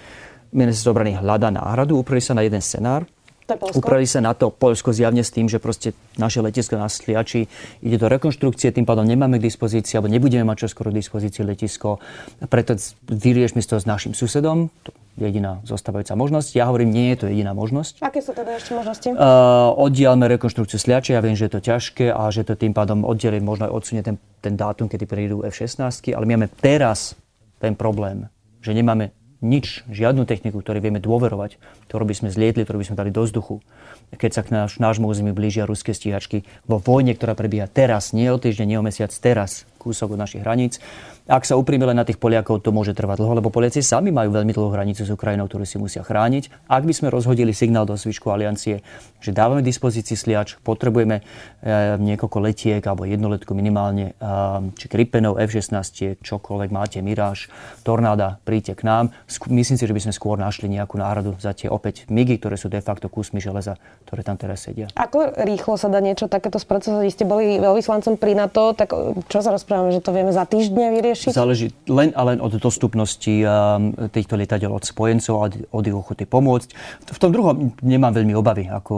ministerstvo 0.55 0.94
obrany 0.94 1.19
hľada 1.19 1.50
náhradu, 1.50 1.99
upreli 1.99 2.23
sa 2.23 2.38
na 2.38 2.46
jeden 2.46 2.61
scenár, 2.62 3.08
Upravili 3.50 4.06
sa 4.06 4.22
na 4.22 4.32
to 4.32 4.54
Polsko 4.54 4.94
zjavne 4.94 5.26
s 5.26 5.34
tým, 5.34 5.50
že 5.50 5.58
proste 5.58 5.92
naše 6.16 6.40
letisko 6.40 6.78
na 6.78 6.86
Sliači 6.86 7.50
ide 7.82 7.96
do 7.98 8.06
rekonštrukcie, 8.06 8.70
tým 8.70 8.86
pádom 8.86 9.02
nemáme 9.02 9.42
k 9.42 9.46
dispozícii, 9.50 9.98
alebo 9.98 10.08
nebudeme 10.08 10.46
mať 10.46 10.68
čoskoro 10.68 10.94
k 10.94 11.02
dispozícii 11.02 11.42
letisko. 11.42 11.98
Preto 12.46 12.78
vyriešme 13.10 13.60
to 13.62 13.82
s 13.82 13.84
našim 13.84 14.14
susedom. 14.14 14.70
To 14.86 14.90
je 15.18 15.28
jediná 15.28 15.60
zostávajúca 15.68 16.16
možnosť. 16.16 16.56
Ja 16.56 16.70
hovorím, 16.70 16.94
nie 16.94 17.12
je 17.12 17.16
to 17.20 17.26
jediná 17.28 17.52
možnosť. 17.52 18.00
Aké 18.00 18.24
sú 18.24 18.32
teda 18.32 18.56
ešte 18.56 18.72
možnosti? 18.72 19.08
Uh, 19.12 19.74
oddielme 19.76 20.24
rekonštrukciu 20.38 20.80
Sliače. 20.80 21.12
Ja 21.12 21.20
viem, 21.20 21.36
že 21.36 21.50
je 21.50 21.52
to 21.58 21.60
ťažké 21.60 22.14
a 22.14 22.32
že 22.32 22.48
to 22.48 22.56
tým 22.56 22.72
pádom 22.72 23.04
oddieli 23.04 23.42
možno 23.42 23.68
aj 23.68 23.72
odsunie 23.74 24.02
ten, 24.06 24.16
ten 24.40 24.56
dátum, 24.56 24.88
kedy 24.88 25.04
prídu 25.04 25.44
F-16, 25.44 26.14
ale 26.16 26.24
my 26.24 26.40
máme 26.40 26.48
teraz 26.62 27.12
ten 27.60 27.76
problém, 27.76 28.26
že 28.64 28.72
nemáme 28.72 29.12
nič, 29.42 29.82
žiadnu 29.90 30.22
techniku, 30.24 30.62
ktorej 30.62 30.80
vieme 30.80 31.02
dôverovať, 31.02 31.58
ktorú 31.90 32.06
by 32.06 32.14
sme 32.14 32.28
zlietli, 32.30 32.62
ktorú 32.62 32.80
by 32.80 32.86
sme 32.88 32.98
dali 32.98 33.10
do 33.10 33.26
vzduchu. 33.26 33.58
Keď 34.14 34.30
sa 34.30 34.42
k 34.46 34.48
náš, 34.54 34.78
nášmu 34.78 35.10
území 35.10 35.34
blížia 35.34 35.66
ruské 35.66 35.92
stíhačky 35.92 36.46
vo 36.64 36.78
vojne, 36.78 37.12
ktorá 37.18 37.34
prebieha 37.34 37.66
teraz, 37.66 38.14
nie 38.14 38.30
o 38.30 38.38
týždeň, 38.38 38.66
nie 38.70 38.78
o 38.78 38.86
mesiac, 38.86 39.10
teraz, 39.10 39.66
kúsok 39.82 40.14
od 40.14 40.22
našich 40.22 40.46
hraníc, 40.46 40.78
ak 41.22 41.46
sa 41.46 41.54
upríme 41.54 41.86
len 41.86 41.94
na 41.94 42.02
tých 42.02 42.19
Poliakov, 42.19 42.66
to 42.66 42.74
môže 42.74 42.98
trvať 42.98 43.22
dlho, 43.22 43.38
lebo 43.38 43.54
Poliaci 43.54 43.78
sami 43.78 44.10
majú 44.10 44.34
veľmi 44.34 44.50
dlhú 44.50 44.74
hranicu 44.74 45.06
s 45.06 45.10
Ukrajinou, 45.14 45.46
ktorú 45.46 45.62
si 45.62 45.79
musia 45.79 46.02
chrániť. 46.02 46.67
Ak 46.67 46.82
by 46.82 46.91
sme 46.91 47.14
rozhodili 47.14 47.55
signál 47.55 47.86
do 47.86 47.94
zvyšku 47.94 48.26
aliancie, 48.26 48.82
že 49.22 49.31
dávame 49.31 49.62
dispozícii 49.62 50.19
sliač, 50.19 50.58
potrebujeme 50.67 51.22
e, 51.22 51.94
niekoľko 52.02 52.38
letiek 52.43 52.82
alebo 52.82 53.06
jednoletku 53.06 53.55
minimálne, 53.55 54.19
e, 54.19 54.74
či 54.74 54.91
Gripenov, 54.91 55.38
F-16, 55.38 56.19
čokoľvek 56.26 56.70
máte, 56.74 56.98
Mirage, 56.98 57.46
Tornáda, 57.86 58.43
príďte 58.43 58.82
k 58.82 58.82
nám. 58.82 59.14
Myslím 59.46 59.79
si, 59.79 59.86
že 59.86 59.94
by 59.94 60.02
sme 60.02 60.12
skôr 60.19 60.34
našli 60.43 60.67
nejakú 60.67 60.98
náhradu 60.98 61.38
za 61.38 61.55
tie 61.55 61.70
opäť 61.70 62.10
MIGy, 62.10 62.43
ktoré 62.43 62.58
sú 62.58 62.67
de 62.67 62.82
facto 62.82 63.06
kusmi 63.06 63.38
železa, 63.38 63.79
ktoré 64.10 64.26
tam 64.26 64.34
teraz 64.34 64.67
sedia. 64.67 64.91
Ako 64.98 65.38
rýchlo 65.38 65.79
sa 65.79 65.86
dá 65.86 66.02
niečo 66.02 66.26
takéto 66.26 66.58
spracovať? 66.58 67.06
Vy 67.06 67.14
ste 67.14 67.24
boli 67.31 67.62
veľvyslancom 67.62 68.19
pri 68.19 68.34
NATO, 68.34 68.74
tak 68.74 68.91
čo 69.31 69.38
sa 69.38 69.55
rozprávame, 69.55 69.94
že 69.94 70.02
to 70.02 70.10
vieme 70.10 70.34
za 70.34 70.50
týždne 70.50 70.91
vyriešiť? 70.98 71.11
Vyriešiť? 71.12 71.36
Záleží 71.36 71.66
len 71.92 72.16
a 72.16 72.22
len 72.24 72.40
od 72.40 72.56
dostupnosti 72.56 73.44
um, 73.44 73.92
týchto 74.08 74.40
lietadiel 74.40 74.72
od 74.72 74.82
spojencov 74.82 75.34
a 75.36 75.52
od 75.52 75.84
ich 75.84 75.96
ochoty 75.96 76.24
pomôcť. 76.24 76.69
V 77.12 77.19
tom 77.20 77.31
druhom 77.31 77.76
nemám 77.84 78.16
veľmi 78.16 78.32
obavy. 78.32 78.72
Ako 78.72 78.94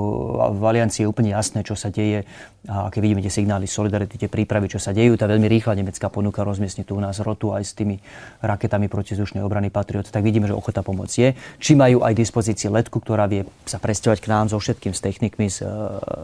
v 0.54 0.62
Aliancii 0.62 1.04
je 1.04 1.10
úplne 1.10 1.34
jasné, 1.34 1.66
čo 1.66 1.74
sa 1.74 1.90
deje. 1.90 2.22
A 2.64 2.88
keď 2.88 3.00
vidíme 3.04 3.20
tie 3.20 3.28
signály 3.28 3.68
solidarity, 3.68 4.16
tie 4.16 4.30
prípravy, 4.32 4.72
čo 4.72 4.80
sa 4.80 4.96
dejú, 4.96 5.20
tá 5.20 5.28
veľmi 5.28 5.44
rýchla 5.52 5.76
nemecká 5.76 6.08
ponuka 6.08 6.40
rozmiestni 6.40 6.88
tu 6.88 6.96
u 6.96 7.02
nás 7.02 7.20
rotu 7.20 7.52
aj 7.52 7.60
s 7.60 7.76
tými 7.76 8.00
raketami 8.40 8.88
protizdušnej 8.88 9.44
obrany 9.44 9.68
Patriot, 9.68 10.08
tak 10.08 10.24
vidíme, 10.24 10.48
že 10.48 10.56
ochota 10.56 10.80
pomôcť 10.80 11.14
je. 11.20 11.28
Či 11.60 11.76
majú 11.76 12.00
aj 12.00 12.16
dispozícii 12.16 12.72
letku, 12.72 13.04
ktorá 13.04 13.28
vie 13.28 13.44
sa 13.68 13.76
presťovať 13.76 14.18
k 14.24 14.30
nám 14.32 14.48
so 14.48 14.56
všetkým, 14.56 14.96
s 14.96 15.04
technikmi, 15.04 15.52
s, 15.52 15.60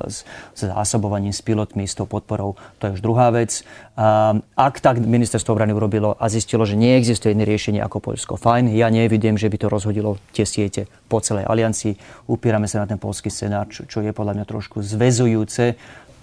s, 0.09 0.25
s 0.56 0.61
zásobovaním, 0.64 1.37
s 1.37 1.44
pilotmi, 1.44 1.85
s 1.85 1.92
tou 1.92 2.09
podporou, 2.09 2.56
to 2.80 2.88
je 2.88 2.97
už 2.97 3.04
druhá 3.04 3.28
vec. 3.28 3.61
Um, 4.00 4.40
ak 4.56 4.80
tak 4.80 4.97
ministerstvo 4.97 5.52
obrany 5.52 5.76
urobilo 5.80 6.12
a 6.20 6.28
zistilo, 6.28 6.68
že 6.68 6.76
neexistuje 6.76 7.32
iné 7.32 7.49
riešenie 7.49 7.80
ako 7.80 8.12
Poľsko. 8.12 8.37
Fajn, 8.37 8.76
ja 8.76 8.92
nevidím, 8.92 9.40
že 9.40 9.49
by 9.49 9.56
to 9.56 9.66
rozhodilo 9.72 10.20
tie 10.37 10.44
siete 10.44 10.84
po 11.08 11.25
celej 11.25 11.49
aliancii. 11.49 11.96
Upírame 12.28 12.68
sa 12.68 12.84
na 12.84 12.87
ten 12.87 13.00
polský 13.00 13.32
scenár, 13.32 13.72
čo, 13.72 13.88
čo 13.88 14.04
je 14.04 14.12
podľa 14.12 14.37
mňa 14.37 14.44
trošku 14.44 14.84
zväzujúce 14.84 15.80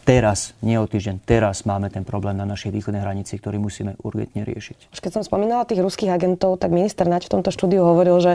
teraz, 0.07 0.55
nie 0.63 0.79
o 0.79 0.87
týždeň, 0.87 1.19
teraz 1.27 1.67
máme 1.67 1.91
ten 1.91 2.07
problém 2.07 2.39
na 2.39 2.47
našej 2.47 2.71
východnej 2.71 3.03
hranici, 3.03 3.35
ktorý 3.35 3.59
musíme 3.59 3.99
urgentne 3.99 4.47
riešiť. 4.47 4.95
Keď 4.95 5.11
som 5.19 5.23
spomínala 5.27 5.67
tých 5.67 5.83
ruských 5.83 6.15
agentov, 6.15 6.55
tak 6.63 6.71
minister 6.71 7.03
Naď 7.03 7.27
v 7.27 7.33
tomto 7.35 7.51
štúdiu 7.51 7.83
hovoril, 7.83 8.15
že 8.23 8.33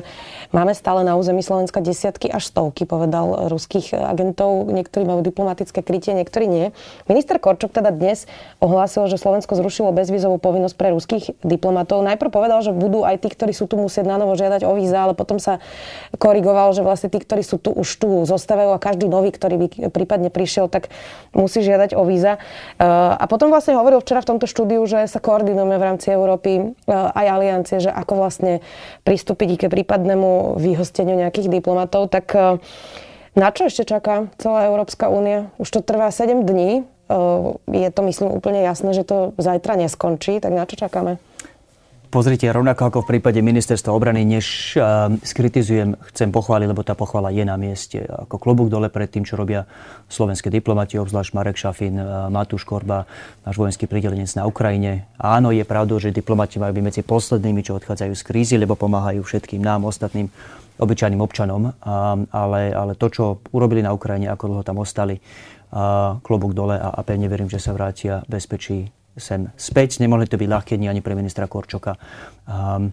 máme 0.53 0.77
stále 0.77 1.01
na 1.01 1.17
území 1.17 1.41
Slovenska 1.41 1.81
desiatky 1.81 2.29
až 2.29 2.53
stovky, 2.53 2.85
povedal 2.85 3.49
ruských 3.49 3.97
agentov. 3.97 4.69
Niektorí 4.69 5.09
majú 5.09 5.25
diplomatické 5.25 5.81
krytie, 5.81 6.13
niektorí 6.13 6.45
nie. 6.45 6.77
Minister 7.09 7.41
Korčok 7.41 7.73
teda 7.73 7.89
dnes 7.89 8.29
ohlásil, 8.61 9.09
že 9.09 9.17
Slovensko 9.17 9.57
zrušilo 9.57 9.97
bezvízovú 9.97 10.37
povinnosť 10.37 10.77
pre 10.77 10.93
ruských 10.93 11.41
diplomatov. 11.41 12.05
Najprv 12.05 12.29
povedal, 12.29 12.61
že 12.61 12.77
budú 12.77 13.09
aj 13.09 13.25
tí, 13.25 13.33
ktorí 13.33 13.57
sú 13.57 13.65
tu 13.65 13.81
musieť 13.81 14.05
na 14.05 14.21
novo 14.21 14.37
žiadať 14.37 14.69
o 14.69 14.77
víza, 14.77 15.09
ale 15.09 15.17
potom 15.17 15.41
sa 15.41 15.57
korigoval, 16.21 16.77
že 16.77 16.85
vlastne 16.85 17.09
tí, 17.09 17.17
ktorí 17.17 17.41
sú 17.41 17.57
tu 17.57 17.73
už 17.73 17.89
tu 17.97 18.29
zostávajú 18.29 18.77
a 18.77 18.83
každý 18.83 19.09
nový, 19.09 19.33
ktorý 19.33 19.57
by 19.57 19.67
prípadne 19.89 20.29
prišiel, 20.29 20.69
tak 20.69 20.93
musí 21.33 21.62
žiadať 21.63 21.95
o 21.95 22.03
víza. 22.05 22.37
Eh, 22.37 22.85
a 22.87 23.25
potom 23.31 23.49
vlastne 23.49 23.79
hovoril 23.79 24.03
včera 24.03 24.21
v 24.21 24.35
tomto 24.35 24.47
štúdiu, 24.51 24.83
že 24.85 25.07
sa 25.09 25.23
koordinujeme 25.23 25.79
v 25.79 25.87
rámci 25.87 26.11
Európy 26.13 26.53
eh, 26.59 26.93
aj 26.93 27.27
aliancie, 27.27 27.79
že 27.81 27.91
ako 27.91 28.19
vlastne 28.19 28.61
pristúpiť 29.07 29.67
k 29.67 29.73
prípadnému 29.73 30.59
vyhosteniu 30.59 31.17
nejakých 31.17 31.49
diplomatov. 31.49 32.11
Tak 32.11 32.27
eh, 32.35 32.59
na 33.33 33.49
čo 33.49 33.71
ešte 33.71 33.89
čaká 33.89 34.29
celá 34.37 34.69
Európska 34.69 35.09
únia? 35.09 35.49
Už 35.57 35.73
to 35.73 35.81
trvá 35.81 36.13
7 36.13 36.45
dní. 36.45 36.85
Je 37.69 37.89
to, 37.93 38.01
myslím, 38.09 38.33
úplne 38.33 38.65
jasné, 38.65 38.97
že 38.97 39.05
to 39.05 39.37
zajtra 39.37 39.77
neskončí. 39.77 40.41
Tak 40.41 40.53
na 40.53 40.65
čo 40.65 40.81
čakáme? 40.81 41.21
Pozrite, 42.13 42.45
rovnako 42.45 42.93
ako 42.93 42.99
v 43.09 43.17
prípade 43.17 43.41
ministerstva 43.41 43.89
obrany, 43.89 44.21
než 44.29 44.77
uh, 44.77 45.09
skritizujem, 45.25 45.97
chcem 46.13 46.29
pochváliť, 46.29 46.69
lebo 46.69 46.85
tá 46.85 46.93
pochvala 46.93 47.33
je 47.33 47.41
na 47.41 47.57
mieste. 47.57 48.05
Ako 48.05 48.37
klobúk 48.37 48.69
dole 48.69 48.93
pred 48.93 49.09
tým, 49.09 49.25
čo 49.25 49.41
robia 49.41 49.65
slovenské 50.13 50.53
diplomati, 50.53 51.01
obzvlášť 51.01 51.33
Marek 51.33 51.57
Šafin, 51.57 51.97
uh, 51.97 52.29
Matúš 52.29 52.69
Korba, 52.69 53.09
náš 53.49 53.57
vojenský 53.57 53.89
pridelenec 53.89 54.29
na 54.37 54.45
Ukrajine. 54.45 55.09
Áno, 55.17 55.57
je 55.57 55.65
pravdou, 55.65 55.97
že 55.97 56.13
diplomati 56.13 56.61
majú 56.61 56.77
byť 56.77 56.85
medzi 56.85 57.01
poslednými, 57.01 57.65
čo 57.65 57.81
odchádzajú 57.81 58.13
z 58.13 58.23
krízy, 58.29 58.55
lebo 58.61 58.77
pomáhajú 58.77 59.25
všetkým 59.25 59.65
nám, 59.65 59.89
ostatným 59.89 60.29
obyčajným 60.85 61.25
občanom. 61.25 61.73
Uh, 61.81 62.29
ale, 62.29 62.77
ale 62.77 62.93
to, 62.93 63.09
čo 63.09 63.41
urobili 63.57 63.81
na 63.81 63.97
Ukrajine, 63.97 64.29
ako 64.29 64.53
dlho 64.53 64.65
tam 64.69 64.85
ostali, 64.85 65.17
uh, 65.17 66.21
klobúk 66.21 66.53
dole 66.53 66.77
a, 66.77 66.93
a 66.93 67.01
pevne 67.09 67.33
verím, 67.33 67.49
že 67.49 67.57
sa 67.57 67.73
vrátia 67.73 68.21
bezpečí 68.29 68.93
sem 69.17 69.53
späť. 69.57 70.01
Nemohli 70.01 70.29
to 70.29 70.41
byť 70.41 70.49
ľahké 70.49 70.75
ani 70.79 71.01
pre 71.05 71.13
ministra 71.17 71.49
Korčoka. 71.49 71.97
Um, 72.49 72.93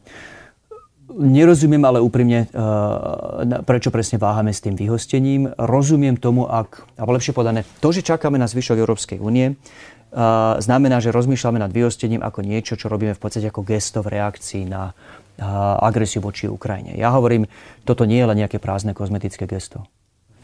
Nerozumiem 1.09 1.81
ale 1.89 2.05
úprimne, 2.05 2.45
uh, 2.53 3.41
prečo 3.65 3.89
presne 3.89 4.21
váhame 4.21 4.53
s 4.53 4.61
tým 4.61 4.77
vyhostením. 4.77 5.49
Rozumiem 5.57 6.21
tomu, 6.21 6.45
ak, 6.45 6.85
alebo 7.01 7.17
lepšie 7.17 7.33
podané, 7.33 7.65
to, 7.81 7.89
že 7.89 8.05
čakáme 8.05 8.37
na 8.37 8.45
zvyšok 8.45 8.77
Európskej 8.77 9.17
únie, 9.17 9.57
uh, 9.57 10.61
znamená, 10.61 11.01
že 11.01 11.09
rozmýšľame 11.09 11.65
nad 11.65 11.73
vyhostením 11.73 12.21
ako 12.21 12.45
niečo, 12.45 12.77
čo 12.77 12.93
robíme 12.93 13.17
v 13.17 13.21
podstate 13.25 13.49
ako 13.49 13.65
gesto 13.65 14.05
v 14.05 14.21
reakcii 14.21 14.69
na 14.69 14.93
uh, 14.93 15.81
agresiu 15.81 16.21
voči 16.21 16.45
Ukrajine. 16.45 16.93
Ja 16.93 17.09
hovorím, 17.09 17.49
toto 17.89 18.05
nie 18.05 18.21
je 18.21 18.29
len 18.29 18.45
nejaké 18.45 18.61
prázdne 18.61 18.93
kozmetické 18.93 19.49
gesto. 19.49 19.89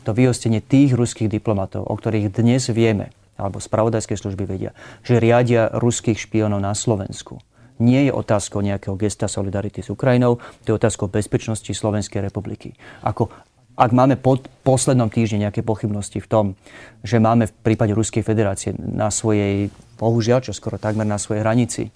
To 0.10 0.18
vyhostenie 0.18 0.66
tých 0.66 0.98
ruských 0.98 1.30
diplomatov, 1.30 1.86
o 1.86 1.94
ktorých 1.94 2.34
dnes 2.34 2.74
vieme, 2.74 3.14
alebo 3.36 3.60
spravodajské 3.60 4.16
služby 4.16 4.44
vedia, 4.48 4.72
že 5.04 5.20
riadia 5.20 5.72
ruských 5.76 6.20
špionov 6.20 6.64
na 6.64 6.72
Slovensku. 6.72 7.40
Nie 7.76 8.08
je 8.08 8.16
otázkou 8.16 8.64
nejakého 8.64 8.96
gesta 8.96 9.28
solidarity 9.28 9.84
s 9.84 9.92
Ukrajinou, 9.92 10.40
to 10.64 10.72
je 10.72 10.80
otázkou 10.80 11.12
bezpečnosti 11.12 11.68
Slovenskej 11.68 12.24
republiky. 12.24 12.72
Ako, 13.04 13.28
ak 13.76 13.92
máme 13.92 14.16
po 14.16 14.40
poslednom 14.64 15.12
týždni 15.12 15.44
nejaké 15.44 15.60
pochybnosti 15.60 16.24
v 16.24 16.28
tom, 16.32 16.46
že 17.04 17.20
máme 17.20 17.52
v 17.52 17.54
prípade 17.60 17.92
Ruskej 17.92 18.24
federácie 18.24 18.72
na 18.80 19.12
svojej, 19.12 19.68
bohužiaľ, 20.00 20.48
čo 20.48 20.56
skoro 20.56 20.80
takmer 20.80 21.04
na 21.04 21.20
svojej 21.20 21.44
hranici, 21.44 21.92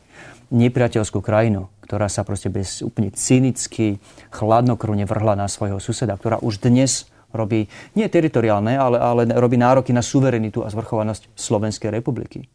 nepriateľskú 0.51 1.23
krajinu, 1.23 1.71
ktorá 1.87 2.11
sa 2.11 2.27
proste 2.27 2.51
bez 2.51 2.83
úplne 2.83 3.15
cynicky, 3.15 4.03
chladnokrvne 4.35 5.07
vrhla 5.07 5.39
na 5.39 5.47
svojho 5.47 5.79
suseda, 5.79 6.19
ktorá 6.19 6.43
už 6.43 6.59
dnes 6.59 7.07
robí 7.33 7.69
nie 7.95 8.07
teritoriálne, 8.09 8.77
ale, 8.77 8.97
ale 8.97 9.21
robí 9.37 9.57
nároky 9.57 9.93
na 9.93 10.01
suverenitu 10.01 10.65
a 10.65 10.71
zvrchovanosť 10.71 11.33
Slovenskej 11.33 11.93
republiky 11.93 12.47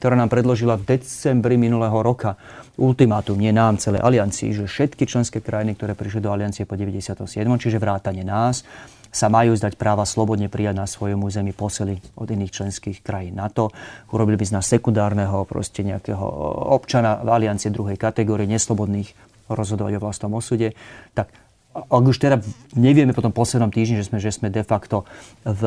ktorá 0.00 0.16
nám 0.16 0.32
predložila 0.32 0.80
v 0.80 0.96
decembri 0.96 1.60
minulého 1.60 2.00
roka 2.00 2.40
ultimátum, 2.80 3.36
nie 3.36 3.52
nám, 3.52 3.76
celé 3.76 4.00
aliancii, 4.00 4.56
že 4.56 4.64
všetky 4.64 5.04
členské 5.04 5.44
krajiny, 5.44 5.76
ktoré 5.76 5.92
prišli 5.92 6.24
do 6.24 6.32
aliancie 6.32 6.64
po 6.64 6.72
97., 6.72 7.28
čiže 7.36 7.76
vrátane 7.76 8.24
nás, 8.24 8.64
sa 9.12 9.28
majú 9.28 9.52
zdať 9.52 9.76
práva 9.76 10.08
slobodne 10.08 10.48
prijať 10.48 10.74
na 10.80 10.86
svojom 10.88 11.20
území 11.20 11.52
posely 11.52 12.00
od 12.16 12.30
iných 12.32 12.48
členských 12.48 13.04
krajín 13.04 13.36
NATO. 13.36 13.74
Urobili 14.14 14.40
by 14.40 14.44
z 14.48 14.54
nás 14.56 14.64
sekundárneho 14.70 15.44
proste 15.44 15.84
nejakého 15.84 16.24
občana 16.72 17.20
v 17.20 17.28
aliancie 17.28 17.68
druhej 17.68 18.00
kategórie, 18.00 18.48
neslobodných 18.48 19.12
rozhodovať 19.50 19.98
o 19.98 20.02
vlastnom 20.02 20.32
osude. 20.32 20.72
Tak 21.12 21.28
ak 21.70 22.02
už 22.02 22.18
teda 22.18 22.42
nevieme 22.74 23.14
po 23.14 23.22
tom 23.22 23.30
poslednom 23.30 23.70
týždni, 23.70 24.02
že 24.02 24.10
sme, 24.10 24.18
že 24.18 24.34
sme 24.34 24.50
de 24.50 24.66
facto, 24.66 25.06
v, 25.46 25.62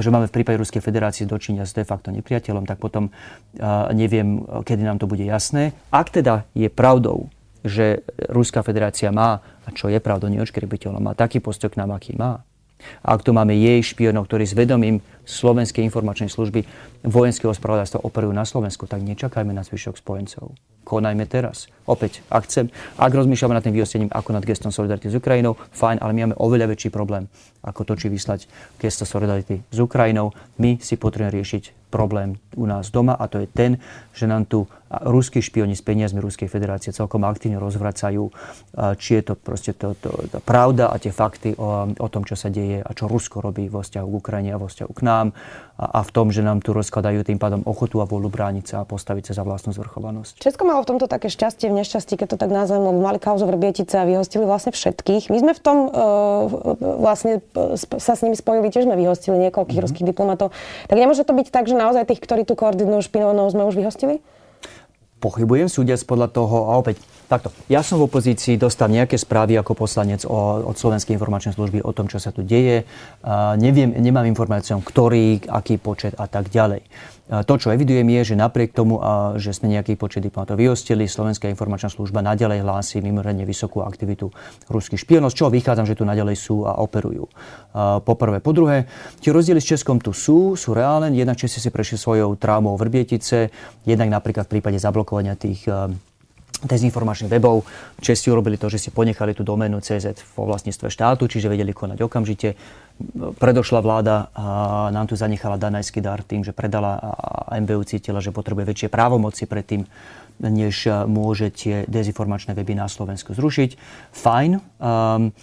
že 0.00 0.08
máme 0.08 0.24
v 0.24 0.34
prípade 0.34 0.56
Ruskej 0.56 0.80
federácie 0.80 1.28
dočinia 1.28 1.68
s 1.68 1.76
de 1.76 1.84
facto 1.84 2.08
nepriateľom, 2.08 2.64
tak 2.64 2.80
potom 2.80 3.12
uh, 3.12 3.92
neviem, 3.92 4.40
kedy 4.64 4.82
nám 4.88 4.96
to 4.96 5.04
bude 5.04 5.20
jasné. 5.20 5.76
Ak 5.92 6.08
teda 6.08 6.48
je 6.56 6.72
pravdou, 6.72 7.28
že 7.60 8.00
Ruská 8.32 8.64
federácia 8.64 9.12
má, 9.12 9.44
a 9.66 9.68
čo 9.74 9.92
je 9.92 10.00
pravdou 10.00 10.32
neočkribiteľom, 10.32 11.02
má 11.02 11.12
taký 11.12 11.44
postoj 11.44 11.68
k 11.68 11.84
nám, 11.84 11.92
aký 11.92 12.16
má, 12.16 12.47
ak 13.02 13.20
tu 13.26 13.30
máme 13.34 13.54
jej 13.54 13.82
špionov, 13.82 14.30
ktorí 14.30 14.46
s 14.46 14.54
vedomím 14.54 15.02
Slovenskej 15.28 15.84
informačnej 15.84 16.30
služby 16.32 16.64
vojenského 17.04 17.52
spravodajstva 17.52 18.04
operujú 18.04 18.32
na 18.32 18.48
Slovensku, 18.48 18.88
tak 18.88 19.04
nečakajme 19.04 19.52
na 19.52 19.66
zvyšok 19.66 20.00
spojencov 20.00 20.54
konajme 20.88 21.28
teraz. 21.28 21.68
Opäť, 21.84 22.24
ak 22.32 22.48
chcem, 22.48 22.72
ak 22.96 23.12
rozmýšľame 23.12 23.60
nad 23.60 23.60
tým 23.60 23.76
vyhostením 23.76 24.08
ako 24.08 24.32
nad 24.32 24.40
gestom 24.48 24.72
solidarity 24.72 25.12
s 25.12 25.20
Ukrajinou, 25.20 25.60
fajn, 25.76 26.00
ale 26.00 26.16
my 26.16 26.20
máme 26.24 26.40
oveľa 26.40 26.72
väčší 26.72 26.88
problém, 26.88 27.28
ako 27.60 27.84
to, 27.84 28.00
či 28.00 28.08
vyslať 28.08 28.48
gesto 28.80 29.04
solidarity 29.04 29.60
s 29.68 29.76
Ukrajinou. 29.76 30.32
My 30.56 30.80
si 30.80 30.96
potrebujeme 30.96 31.44
riešiť 31.44 31.77
problém 31.90 32.36
u 32.56 32.66
nás 32.66 32.90
doma 32.92 33.16
a 33.16 33.26
to 33.26 33.38
je 33.40 33.48
ten, 33.48 33.80
že 34.12 34.26
nám 34.26 34.44
tu 34.44 34.68
ruskí 34.88 35.44
špioni 35.44 35.76
s 35.76 35.84
peniazmi 35.84 36.20
Ruskej 36.20 36.48
federácie 36.48 36.96
celkom 36.96 37.28
aktívne 37.28 37.60
rozvracajú, 37.60 38.32
či 38.96 39.10
je 39.20 39.22
to 39.22 39.34
proste 39.36 39.76
to, 39.76 39.92
to, 40.00 40.08
to 40.32 40.40
pravda 40.40 40.88
a 40.88 40.96
tie 40.96 41.12
fakty 41.12 41.52
o, 41.60 41.92
o 41.92 42.08
tom, 42.08 42.24
čo 42.24 42.40
sa 42.40 42.48
deje 42.48 42.80
a 42.80 42.90
čo 42.96 43.04
Rusko 43.04 43.44
robí 43.44 43.68
vo 43.68 43.84
vzťahu 43.84 44.08
k 44.08 44.18
Ukrajine 44.18 44.50
a 44.56 44.60
vo 44.60 44.72
vzťahu 44.72 44.92
k 44.96 45.02
nám 45.04 45.36
a, 45.78 46.02
v 46.02 46.10
tom, 46.10 46.34
že 46.34 46.42
nám 46.42 46.58
tu 46.58 46.74
rozkladajú 46.74 47.22
tým 47.22 47.38
pádom 47.38 47.62
ochotu 47.62 48.02
a 48.02 48.08
vôľu 48.10 48.34
brániť 48.34 48.64
sa 48.66 48.76
a 48.82 48.88
postaviť 48.88 49.30
sa 49.30 49.32
za 49.38 49.42
vlastnú 49.46 49.70
zvrchovanosť. 49.70 50.42
Česko 50.42 50.66
malo 50.66 50.82
v 50.82 50.90
tomto 50.90 51.06
také 51.06 51.30
šťastie 51.30 51.70
v 51.70 51.78
nešťastí, 51.78 52.18
keď 52.18 52.34
to 52.34 52.38
tak 52.42 52.50
nazvem, 52.50 52.82
lebo 52.82 52.98
mali 52.98 53.22
kauzu 53.22 53.46
v 53.46 53.54
Rbietice 53.54 53.94
a 53.94 54.04
vyhostili 54.04 54.42
vlastne 54.42 54.74
všetkých. 54.74 55.30
My 55.30 55.38
sme 55.38 55.52
v 55.54 55.60
tom 55.62 55.86
uh, 55.86 55.94
vlastne 56.98 57.38
sa 58.02 58.18
s 58.18 58.26
nimi 58.26 58.34
spojili, 58.34 58.74
tiež 58.74 58.90
sme 58.90 58.98
vyhostili 58.98 59.38
niekoľkých 59.48 59.78
mm-hmm. 59.78 59.86
ruských 59.86 60.08
diplomatov. 60.10 60.50
Tak 60.90 60.98
nemôže 60.98 61.22
to 61.22 61.30
byť 61.30 61.46
tak, 61.54 61.70
že 61.70 61.78
naozaj 61.78 62.10
tých, 62.10 62.26
ktorí 62.26 62.42
tu 62.42 62.58
koordinujú 62.58 63.06
špinovanou, 63.06 63.46
sme 63.46 63.62
už 63.70 63.78
vyhostili? 63.78 64.18
pochybujem, 65.18 65.66
súdiac 65.66 66.00
podľa 66.06 66.30
toho, 66.30 66.70
a 66.70 66.78
opäť 66.78 67.02
takto, 67.28 67.52
ja 67.68 67.84
som 67.84 68.00
v 68.00 68.08
opozícii, 68.08 68.56
dostal 68.56 68.88
nejaké 68.88 69.20
správy 69.20 69.60
ako 69.60 69.76
poslanec 69.76 70.24
o, 70.24 70.64
od 70.64 70.74
Slovenskej 70.74 71.14
informačnej 71.14 71.52
služby 71.52 71.84
o 71.84 71.92
tom, 71.92 72.08
čo 72.08 72.16
sa 72.16 72.32
tu 72.32 72.40
deje. 72.40 72.88
Uh, 73.20 73.54
neviem, 73.60 73.92
nemám 73.92 74.24
informáciu, 74.26 74.80
ktorý, 74.80 75.44
aký 75.46 75.76
počet 75.76 76.16
a 76.16 76.24
tak 76.26 76.48
ďalej. 76.48 76.82
To, 77.28 77.60
čo 77.60 77.68
evidujem, 77.68 78.08
je, 78.08 78.32
že 78.32 78.40
napriek 78.40 78.72
tomu, 78.72 79.04
že 79.36 79.52
sme 79.52 79.68
nejaký 79.68 80.00
počet 80.00 80.24
diplomatov 80.24 80.56
vyhostili, 80.56 81.04
Slovenská 81.04 81.44
informačná 81.52 81.92
služba 81.92 82.24
nadalej 82.24 82.64
hlási 82.64 83.04
mimoriadne 83.04 83.44
vysokú 83.44 83.84
aktivitu 83.84 84.32
ruských 84.72 85.04
špionov, 85.04 85.36
z 85.36 85.44
čoho 85.44 85.52
vychádzam, 85.52 85.84
že 85.84 85.92
tu 85.92 86.08
nadalej 86.08 86.40
sú 86.40 86.64
a 86.64 86.80
operujú. 86.80 87.28
Po 87.76 88.12
prvé. 88.16 88.40
Po 88.40 88.56
druhé, 88.56 88.88
tie 89.20 89.28
rozdiely 89.28 89.60
s 89.60 89.76
Českom 89.76 90.00
tu 90.00 90.16
sú, 90.16 90.56
sú 90.56 90.72
reálne. 90.72 91.12
Jednak 91.12 91.36
Česi 91.36 91.60
si 91.60 91.68
prešli 91.68 92.00
svojou 92.00 92.32
traumou 92.40 92.80
Vrbietice, 92.80 93.52
jednak 93.84 94.08
napríklad 94.08 94.48
v 94.48 94.52
prípade 94.56 94.80
zablokovania 94.80 95.36
tých 95.36 95.68
dezinformačných 96.64 97.30
webov. 97.30 97.62
Česti 98.02 98.30
urobili 98.34 98.58
to, 98.58 98.66
že 98.66 98.82
si 98.82 98.90
ponechali 98.90 99.34
tú 99.34 99.46
doménu 99.46 99.78
CZ 99.78 100.18
vo 100.34 100.48
vlastníctve 100.48 100.90
štátu, 100.90 101.30
čiže 101.30 101.46
vedeli 101.46 101.70
konať 101.70 102.02
okamžite. 102.02 102.58
Predošla 103.38 103.78
vláda 103.78 104.34
a 104.34 104.46
nám 104.90 105.06
tu 105.06 105.14
zanechala 105.14 105.54
danajský 105.54 106.02
dar 106.02 106.26
tým, 106.26 106.42
že 106.42 106.50
predala 106.50 106.98
a 106.98 107.54
MBU 107.62 107.86
cítila, 107.86 108.18
že 108.18 108.34
potrebuje 108.34 108.74
väčšie 108.74 108.88
právomoci 108.90 109.46
predtým, 109.46 109.86
než 110.42 110.88
môže 111.06 111.50
tie 111.50 111.84
dezinformačné 111.90 112.54
weby 112.54 112.78
na 112.78 112.86
Slovensku 112.86 113.34
zrušiť. 113.34 113.70
Fajn. 114.14 114.52
Um, 114.78 115.34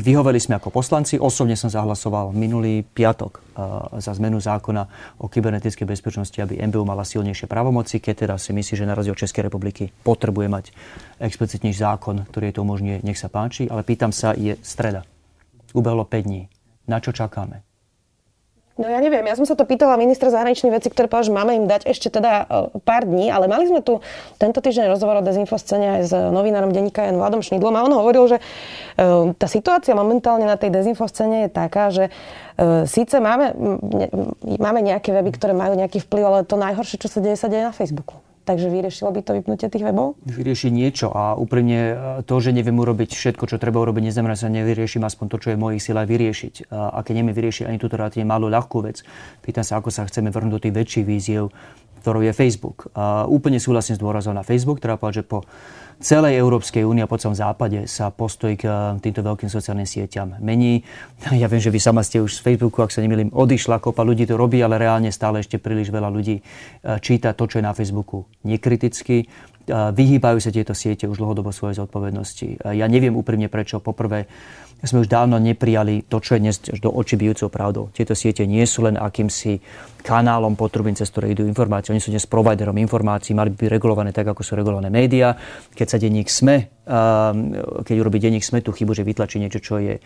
vyhoveli 0.00 0.40
sme 0.40 0.56
ako 0.56 0.72
poslanci. 0.72 1.20
Osobne 1.20 1.58
som 1.58 1.68
zahlasoval 1.68 2.32
minulý 2.32 2.80
piatok 2.80 3.32
e, 3.36 3.40
za 4.00 4.16
zmenu 4.16 4.40
zákona 4.40 4.82
o 5.20 5.28
kybernetickej 5.28 5.84
bezpečnosti, 5.84 6.38
aby 6.40 6.62
MBU 6.64 6.88
mala 6.88 7.04
silnejšie 7.04 7.44
právomoci, 7.50 8.00
keď 8.00 8.14
teda 8.24 8.34
si 8.40 8.56
myslí, 8.56 8.74
že 8.80 8.88
na 8.88 8.96
rozdiel 8.96 9.18
Českej 9.18 9.44
republiky 9.44 9.92
potrebuje 9.92 10.48
mať 10.48 10.64
explicitnejší 11.20 11.84
zákon, 11.84 12.24
ktorý 12.32 12.56
to 12.56 12.64
umožňuje, 12.64 13.04
nech 13.04 13.20
sa 13.20 13.28
páči. 13.28 13.68
Ale 13.68 13.84
pýtam 13.84 14.14
sa, 14.14 14.32
je 14.32 14.56
streda. 14.64 15.04
Ubehlo 15.76 16.08
5 16.08 16.24
dní. 16.24 16.48
Na 16.88 17.04
čo 17.04 17.12
čakáme? 17.12 17.67
No 18.78 18.86
ja 18.86 19.02
neviem, 19.02 19.26
ja 19.26 19.34
som 19.34 19.42
sa 19.42 19.58
to 19.58 19.66
pýtala 19.66 19.98
ministra 19.98 20.30
zahraničných 20.30 20.70
vecí, 20.70 20.86
ktorý 20.86 21.10
povedal, 21.10 21.26
že 21.26 21.34
máme 21.34 21.52
im 21.58 21.66
dať 21.66 21.90
ešte 21.90 22.14
teda 22.14 22.46
e, 22.46 22.78
pár 22.86 23.10
dní, 23.10 23.26
ale 23.26 23.50
mali 23.50 23.66
sme 23.66 23.82
tu 23.82 23.98
tento 24.38 24.62
týždeň 24.62 24.94
rozhovor 24.94 25.18
o 25.18 25.26
dezinfoscene 25.26 25.98
aj 25.98 26.02
s 26.06 26.12
novinárom 26.14 26.70
denníka 26.70 27.02
Jan 27.02 27.18
Vladom 27.18 27.42
Šnidlom 27.42 27.74
a 27.74 27.82
on 27.82 27.90
hovoril, 27.90 28.30
že 28.30 28.38
e, 28.38 28.42
tá 29.34 29.50
situácia 29.50 29.98
momentálne 29.98 30.46
na 30.46 30.54
tej 30.54 30.70
dezinfoscene 30.70 31.46
je 31.46 31.50
taká, 31.50 31.90
že 31.90 32.06
e, 32.06 32.86
síce 32.86 33.18
máme, 33.18 33.58
máme 34.46 34.80
nejaké 34.86 35.10
weby, 35.10 35.34
ktoré 35.34 35.58
majú 35.58 35.74
nejaký 35.74 35.98
vplyv, 36.06 36.22
ale 36.22 36.38
to 36.46 36.54
najhoršie, 36.54 37.02
čo 37.02 37.10
sa 37.10 37.18
deje, 37.18 37.34
sa 37.34 37.50
deje 37.50 37.66
na 37.66 37.74
Facebooku. 37.74 38.27
Takže 38.48 38.72
vyriešilo 38.72 39.12
by 39.12 39.20
to 39.20 39.36
vypnutie 39.36 39.68
tých 39.68 39.84
webov? 39.84 40.16
Vyrieši 40.24 40.72
niečo 40.72 41.12
a 41.12 41.36
úprimne 41.36 41.80
to, 42.24 42.40
že 42.40 42.56
neviem 42.56 42.80
urobiť 42.80 43.12
všetko, 43.12 43.44
čo 43.44 43.60
treba 43.60 43.84
urobiť, 43.84 44.08
neznamená, 44.08 44.40
že 44.40 44.48
sa 44.48 44.56
nevyriešim 44.56 45.04
aspoň 45.04 45.26
to, 45.28 45.36
čo 45.36 45.48
je 45.52 45.56
v 45.60 45.64
mojich 45.68 45.84
silách 45.84 46.08
vyriešiť. 46.08 46.72
A 46.72 46.96
keď 47.04 47.12
neviem 47.20 47.36
vyriešiť 47.36 47.68
ani 47.68 47.76
túto 47.76 48.00
relatívne 48.00 48.24
malú 48.24 48.48
ľahkú 48.48 48.88
vec, 48.88 49.04
pýtam 49.44 49.68
sa, 49.68 49.76
ako 49.76 49.92
sa 49.92 50.08
chceme 50.08 50.32
vrhnúť 50.32 50.52
do 50.56 50.62
tých 50.64 50.74
väčších 50.80 51.04
víziev, 51.04 51.52
ktorou 52.00 52.24
je 52.24 52.32
Facebook. 52.32 52.88
A 52.96 53.28
úplne 53.28 53.60
súhlasím 53.60 53.98
s 53.98 54.00
dôrazom 54.00 54.32
na 54.32 54.40
Facebook, 54.40 54.80
ktorá 54.80 54.96
povedal, 54.96 55.20
že 55.20 55.28
po 55.28 55.44
celej 55.98 56.38
Európskej 56.38 56.86
únie 56.86 57.02
a 57.02 57.10
po 57.10 57.18
celom 57.18 57.34
západe 57.34 57.90
sa 57.90 58.14
postoj 58.14 58.54
k 58.54 58.64
eh, 58.66 58.74
týmto 59.02 59.22
veľkým 59.22 59.50
sociálnym 59.50 59.86
sieťam 59.86 60.38
mení. 60.38 60.82
Ja 61.38 61.50
viem, 61.50 61.62
že 61.62 61.74
vy 61.74 61.82
sama 61.82 62.06
ste 62.06 62.22
už 62.22 62.38
z 62.38 62.40
Facebooku, 62.42 62.82
ak 62.82 62.94
sa 62.94 63.02
nemýlim, 63.02 63.34
odišla, 63.34 63.82
kopa 63.82 64.06
ľudí 64.06 64.24
to 64.24 64.38
robí, 64.38 64.62
ale 64.62 64.78
reálne 64.78 65.10
stále 65.10 65.42
ešte 65.42 65.58
príliš 65.58 65.90
veľa 65.90 66.08
ľudí 66.10 66.38
eh, 66.38 66.98
číta 67.02 67.34
to, 67.34 67.50
čo 67.50 67.58
je 67.58 67.66
na 67.66 67.74
Facebooku 67.74 68.24
nekriticky. 68.46 69.26
Eh, 69.26 69.92
vyhýbajú 69.92 70.38
sa 70.40 70.54
tieto 70.54 70.72
siete 70.72 71.04
už 71.10 71.18
dlhodobo 71.18 71.50
svojej 71.50 71.82
zodpovednosti. 71.82 72.64
Ja 72.72 72.86
neviem 72.88 73.12
úprimne 73.12 73.50
prečo. 73.52 73.82
Poprvé, 73.82 74.30
sme 74.86 75.02
už 75.02 75.10
dávno 75.10 75.42
neprijali 75.42 76.06
to, 76.06 76.22
čo 76.22 76.38
je 76.38 76.42
dnes 76.46 76.56
do 76.78 76.94
očí 76.94 77.18
bijúcou 77.18 77.50
pravdou. 77.50 77.90
Tieto 77.90 78.14
siete 78.14 78.46
nie 78.46 78.62
sú 78.62 78.86
len 78.86 78.94
akýmsi 78.94 79.58
kanálom 80.06 80.54
potrubín, 80.54 80.94
cez 80.94 81.10
ktoré 81.10 81.34
idú 81.34 81.42
informácie. 81.44 81.90
Oni 81.90 81.98
sú 81.98 82.14
dnes 82.14 82.24
providerom 82.30 82.78
informácií, 82.78 83.34
mali 83.34 83.50
by 83.50 83.58
byť 83.58 83.70
regulované 83.74 84.14
tak, 84.14 84.30
ako 84.30 84.46
sú 84.46 84.54
regulované 84.54 84.86
médiá. 84.86 85.34
Keď 85.74 85.86
sa 85.90 85.98
denník 85.98 86.30
SME, 86.30 86.56
ehm, 86.86 87.58
keď 87.82 87.96
urobí 87.98 88.22
denník 88.22 88.46
SME 88.46 88.62
tú 88.62 88.70
chybu, 88.70 88.94
že 88.94 89.02
vytlačí 89.02 89.42
niečo, 89.42 89.58
čo 89.58 89.82
je 89.82 89.98
eh, 89.98 90.02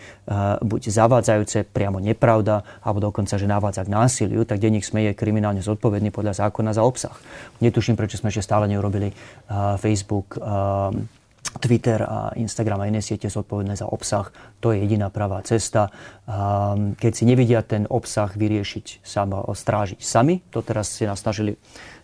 buď 0.64 0.80
zavádzajúce, 0.88 1.68
priamo 1.68 2.00
nepravda, 2.00 2.64
alebo 2.80 3.12
dokonca, 3.12 3.36
že 3.36 3.44
navádza 3.44 3.84
k 3.84 3.92
násiliu, 3.92 4.48
tak 4.48 4.58
denník 4.58 4.82
SME 4.82 5.12
je 5.12 5.18
kriminálne 5.18 5.60
zodpovedný 5.60 6.08
podľa 6.08 6.48
zákona 6.48 6.72
za 6.72 6.82
obsah. 6.82 7.14
Netuším, 7.60 7.94
prečo 7.94 8.16
sme 8.16 8.32
ešte 8.32 8.48
stále 8.48 8.66
neurobili 8.66 9.12
eh, 9.12 9.76
Facebook 9.76 10.40
ehm, 10.40 11.21
Twitter 11.60 12.00
a 12.04 12.32
Instagram 12.38 12.80
a 12.80 12.88
iné 12.88 13.04
siete 13.04 13.28
sú 13.28 13.44
odpovedné 13.44 13.76
za 13.76 13.90
obsah. 13.90 14.32
To 14.64 14.72
je 14.72 14.80
jediná 14.80 15.12
pravá 15.12 15.44
cesta. 15.44 15.92
Keď 16.96 17.12
si 17.12 17.24
nevidia 17.28 17.60
ten 17.60 17.84
obsah 17.90 18.32
vyriešiť, 18.32 19.04
sama, 19.04 19.44
strážiť 19.44 20.00
sami, 20.00 20.40
to 20.48 20.64
teraz 20.64 20.88
si 20.88 21.04
nás 21.04 21.20
snažili 21.20 21.60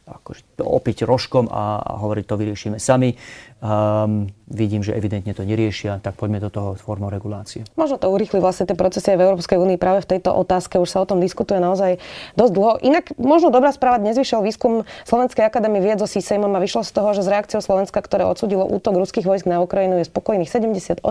akože 0.09 0.65
opiť 0.65 1.05
rožkom 1.05 1.47
a, 1.53 1.79
a 1.85 1.93
hovoriť, 2.01 2.25
to 2.25 2.41
vyriešime 2.41 2.79
sami. 2.81 3.15
Um, 3.59 4.31
vidím, 4.47 4.87
že 4.87 4.95
evidentne 4.95 5.35
to 5.35 5.43
neriešia, 5.43 5.99
tak 5.99 6.15
poďme 6.15 6.39
do 6.39 6.47
toho 6.47 6.79
formou 6.79 7.11
regulácie. 7.11 7.67
Možno 7.75 7.99
to 7.99 8.07
urýchli 8.07 8.39
vlastne 8.39 8.71
tie 8.71 8.79
procesy 8.79 9.13
aj 9.13 9.19
v 9.19 9.27
Európskej 9.27 9.59
únii 9.59 9.83
práve 9.83 10.07
v 10.07 10.15
tejto 10.15 10.31
otázke. 10.31 10.79
Už 10.79 10.87
sa 10.87 11.03
o 11.03 11.07
tom 11.11 11.19
diskutuje 11.19 11.59
naozaj 11.59 11.99
dosť 12.39 12.53
dlho. 12.55 12.79
Inak 12.87 13.19
možno 13.19 13.51
dobrá 13.51 13.75
správa, 13.75 13.99
dnes 13.99 14.15
vyšiel 14.15 14.47
výskum 14.47 14.87
Slovenskej 15.03 15.43
akadémie 15.43 15.83
vied 15.83 15.99
so 15.99 16.07
CISEMom 16.07 16.55
a 16.55 16.63
vyšlo 16.63 16.87
z 16.87 16.91
toho, 16.95 17.11
že 17.19 17.27
z 17.27 17.35
reakciou 17.35 17.59
Slovenska, 17.59 17.99
ktoré 17.99 18.31
odsudilo 18.31 18.63
útok 18.63 18.95
ruských 18.95 19.27
vojsk 19.27 19.51
na 19.51 19.59
Ukrajinu, 19.59 19.99
je 19.99 20.07
spokojných 20.07 20.47
78% 20.47 21.03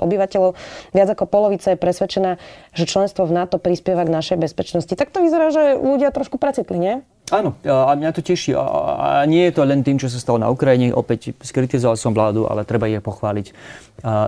obyvateľov. 0.00 0.56
Viac 0.96 1.08
ako 1.12 1.28
polovica 1.28 1.76
je 1.76 1.78
presvedčená, 1.78 2.40
že 2.72 2.84
členstvo 2.88 3.28
v 3.28 3.36
NATO 3.36 3.60
prispieva 3.60 4.08
k 4.08 4.16
našej 4.16 4.40
bezpečnosti. 4.40 4.96
Tak 4.96 5.12
to 5.12 5.20
vyzerá, 5.20 5.52
že 5.52 5.76
ľudia 5.76 6.08
trošku 6.08 6.40
precitli, 6.40 6.80
nie? 6.80 6.94
Áno, 7.32 7.56
a 7.64 7.96
mňa 7.96 8.12
to 8.12 8.20
teší. 8.20 8.52
A 8.52 9.24
nie 9.24 9.48
je 9.48 9.56
to 9.56 9.64
len 9.64 9.80
tým, 9.80 9.96
čo 9.96 10.12
sa 10.12 10.20
stalo 10.20 10.36
na 10.36 10.52
Ukrajine. 10.52 10.92
Opäť 10.92 11.32
skritizoval 11.40 11.96
som 11.96 12.12
vládu, 12.12 12.44
ale 12.44 12.68
treba 12.68 12.84
je 12.92 13.00
pochváliť 13.00 13.46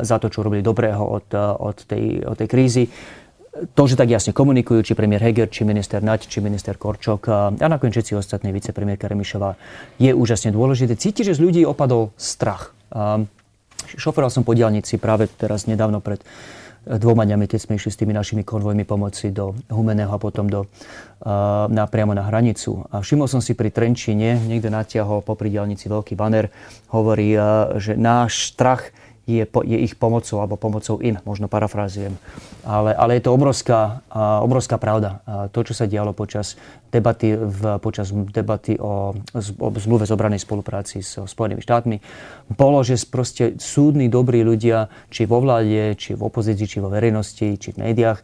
za 0.00 0.16
to, 0.16 0.32
čo 0.32 0.40
robili 0.40 0.64
dobrého 0.64 1.04
od, 1.04 1.28
od, 1.36 1.84
tej, 1.84 2.24
od 2.24 2.36
tej 2.40 2.48
krízy. 2.48 2.84
To, 3.54 3.86
že 3.86 3.94
tak 3.94 4.10
jasne 4.10 4.34
komunikujú, 4.34 4.82
či 4.82 4.98
premiér 4.98 5.30
Heger, 5.30 5.46
či 5.46 5.62
minister 5.62 6.02
Nať, 6.02 6.26
či 6.26 6.42
minister 6.42 6.74
Korčok 6.74 7.30
a 7.30 7.66
nakoniec 7.70 7.94
všetci 7.94 8.18
ostatní 8.18 8.50
vicepremiérka 8.50 9.06
Remišová 9.06 9.54
je 10.00 10.10
úžasne 10.10 10.50
dôležité. 10.50 10.98
Cíti, 10.98 11.22
že 11.22 11.38
z 11.38 11.44
ľudí 11.44 11.62
opadol 11.62 12.10
strach. 12.18 12.74
Šoferoval 13.94 14.32
som 14.32 14.42
po 14.42 14.58
diálnici 14.58 14.98
práve 14.98 15.30
teraz 15.30 15.70
nedávno 15.70 16.02
pred 16.02 16.24
dvoma 16.84 17.24
dňami, 17.24 17.48
keď 17.48 17.58
sme 17.64 17.76
išli 17.80 17.90
s 17.90 18.00
tými 18.00 18.12
našimi 18.12 18.44
konvojmi 18.44 18.84
pomoci 18.84 19.32
do 19.32 19.56
Humeného 19.72 20.12
a 20.12 20.20
potom 20.20 20.48
do, 20.48 20.68
na, 21.68 21.84
priamo 21.88 22.12
na 22.12 22.28
hranicu. 22.28 22.84
A 22.92 23.00
všimol 23.00 23.28
som 23.28 23.40
si 23.40 23.56
pri 23.56 23.72
Trenčine, 23.72 24.36
niekto 24.44 24.68
natiahol 24.68 25.24
popri 25.24 25.48
diálnici 25.48 25.88
veľký 25.88 26.12
banner, 26.12 26.52
hovorí, 26.92 27.36
že 27.80 27.96
náš 27.96 28.52
strach 28.52 28.92
je, 29.24 29.44
je 29.44 29.78
ich 29.80 29.96
pomocou 29.96 30.40
alebo 30.44 30.60
pomocou 30.60 31.00
im, 31.00 31.16
možno 31.24 31.48
parafrázujem. 31.48 32.16
Ale, 32.64 32.92
ale 32.92 33.16
je 33.16 33.22
to 33.24 33.32
obrovská, 33.32 34.04
obrovská 34.44 34.76
pravda. 34.76 35.24
To, 35.52 35.60
čo 35.64 35.72
sa 35.72 35.88
dialo 35.88 36.12
počas 36.12 36.60
debaty, 36.92 37.32
v, 37.36 37.80
počas 37.80 38.12
debaty 38.12 38.76
o, 38.76 39.16
o 39.60 39.68
zmluve 39.80 40.04
z 40.04 40.12
obranej 40.12 40.44
spolupráci 40.44 41.00
so 41.00 41.24
Spojenými 41.24 41.64
štátmi, 41.64 41.96
bolo, 42.52 42.84
že 42.84 43.00
proste 43.08 43.56
súdni, 43.56 44.12
dobrí 44.12 44.44
ľudia, 44.44 44.92
či 45.08 45.24
vo 45.24 45.40
vláde, 45.40 45.96
či 45.96 46.12
v 46.12 46.22
opozícii, 46.24 46.68
či 46.68 46.78
vo 46.84 46.92
verejnosti, 46.92 47.56
či 47.56 47.68
v 47.72 47.80
médiách, 47.80 48.20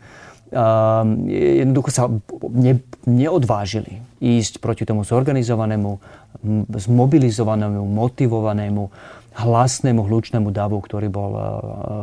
Um, 0.50 1.30
jednoducho 1.30 1.94
sa 1.94 2.10
ne, 2.50 2.82
neodvážili 3.06 4.02
ísť 4.18 4.58
proti 4.58 4.82
tomu 4.82 5.06
zorganizovanému, 5.06 6.02
zmobilizovanému, 6.74 7.78
motivovanému 7.78 8.90
hlasnému, 9.46 10.04
hlučnému 10.04 10.52
davu, 10.52 10.80
ktorý 10.80 11.08
bol, 11.08 11.32
eh, 11.34 11.44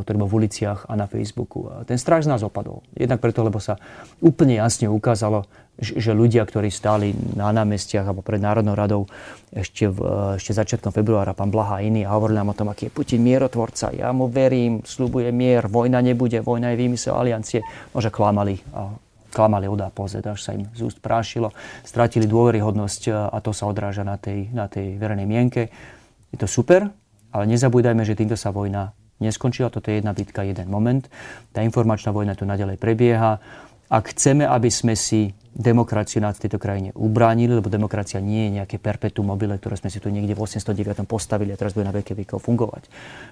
ktorý 0.05 0.17
bol 0.25 0.29
v 0.29 0.37
uliciach 0.45 0.89
a 0.89 0.93
na 0.97 1.05
Facebooku. 1.05 1.69
Ten 1.85 2.01
strach 2.01 2.25
z 2.25 2.31
nás 2.33 2.41
opadol. 2.41 2.81
Jednak 2.97 3.21
preto, 3.21 3.45
lebo 3.45 3.61
sa 3.61 3.77
úplne 4.21 4.57
jasne 4.57 4.89
ukázalo, 4.89 5.45
že 5.77 6.09
ľudia, 6.09 6.41
ktorí 6.41 6.73
stáli 6.73 7.13
na 7.37 7.53
námestiach 7.53 8.09
alebo 8.09 8.25
pred 8.25 8.41
Národnou 8.41 8.73
radou 8.73 9.05
ešte, 9.53 9.85
v, 9.85 9.97
eh, 10.01 10.41
ešte 10.41 10.57
začiatkom 10.57 10.89
februára, 10.89 11.37
pán 11.37 11.53
Blaha 11.53 11.79
a 11.79 11.83
iní, 11.85 12.01
a 12.01 12.17
hovorili 12.17 12.41
nám 12.41 12.51
o 12.53 12.57
tom, 12.57 12.73
aký 12.73 12.89
je 12.89 12.95
Putin 12.97 13.21
mierotvorca. 13.21 13.93
Ja 13.93 14.09
mu 14.09 14.25
verím, 14.25 14.81
slubuje 14.81 15.29
mier, 15.29 15.69
vojna 15.69 16.01
nebude, 16.01 16.41
vojna 16.41 16.73
je 16.73 16.81
výmysel 16.81 17.13
aliancie. 17.13 17.61
Môže 17.93 18.09
klamali 18.09 18.57
a 18.73 18.89
klamali 19.29 19.69
od 19.69 19.81
a 19.85 19.93
pozet, 19.93 20.25
až 20.25 20.41
sa 20.41 20.57
im 20.57 20.65
z 20.73 20.81
úst 20.81 20.97
prášilo. 20.97 21.53
Stratili 21.85 22.25
dôveryhodnosť 22.25 23.01
eh, 23.07 23.13
a 23.13 23.37
to 23.37 23.53
sa 23.53 23.69
odráža 23.69 24.01
na 24.01 24.17
tej, 24.17 24.49
na 24.49 24.65
tej 24.65 24.97
verejnej 24.97 25.29
mienke. 25.29 25.69
Je 26.33 26.37
to 26.41 26.49
super, 26.49 26.89
ale 27.31 27.43
nezabúdajme, 27.49 28.03
že 28.03 28.15
týmto 28.17 28.39
sa 28.39 28.53
vojna 28.53 28.95
neskončila. 29.17 29.73
Toto 29.73 29.89
je 29.89 29.99
jedna 29.99 30.13
bitka, 30.13 30.45
jeden 30.45 30.69
moment. 30.69 31.05
Tá 31.51 31.65
informačná 31.65 32.13
vojna 32.13 32.37
tu 32.37 32.45
nadalej 32.45 32.77
prebieha. 32.77 33.41
Ak 33.87 34.11
chceme, 34.13 34.43
aby 34.43 34.69
sme 34.69 34.93
si 34.93 35.31
demokraciu 35.57 36.21
na 36.21 36.29
tejto 36.29 36.61
krajine 36.61 36.93
ubránili, 36.93 37.57
lebo 37.57 37.65
demokracia 37.65 38.21
nie 38.21 38.45
je 38.45 38.61
nejaké 38.61 38.77
perpetuum 38.77 39.33
mobile, 39.33 39.57
ktoré 39.57 39.73
sme 39.73 39.89
si 39.89 39.97
tu 39.97 40.13
niekde 40.13 40.37
v 40.37 40.45
809 40.45 41.09
postavili 41.09 41.49
a 41.49 41.57
teraz 41.57 41.73
bude 41.73 41.89
na 41.89 41.91
veké 41.91 42.13
vekov 42.13 42.45
fungovať. 42.45 42.85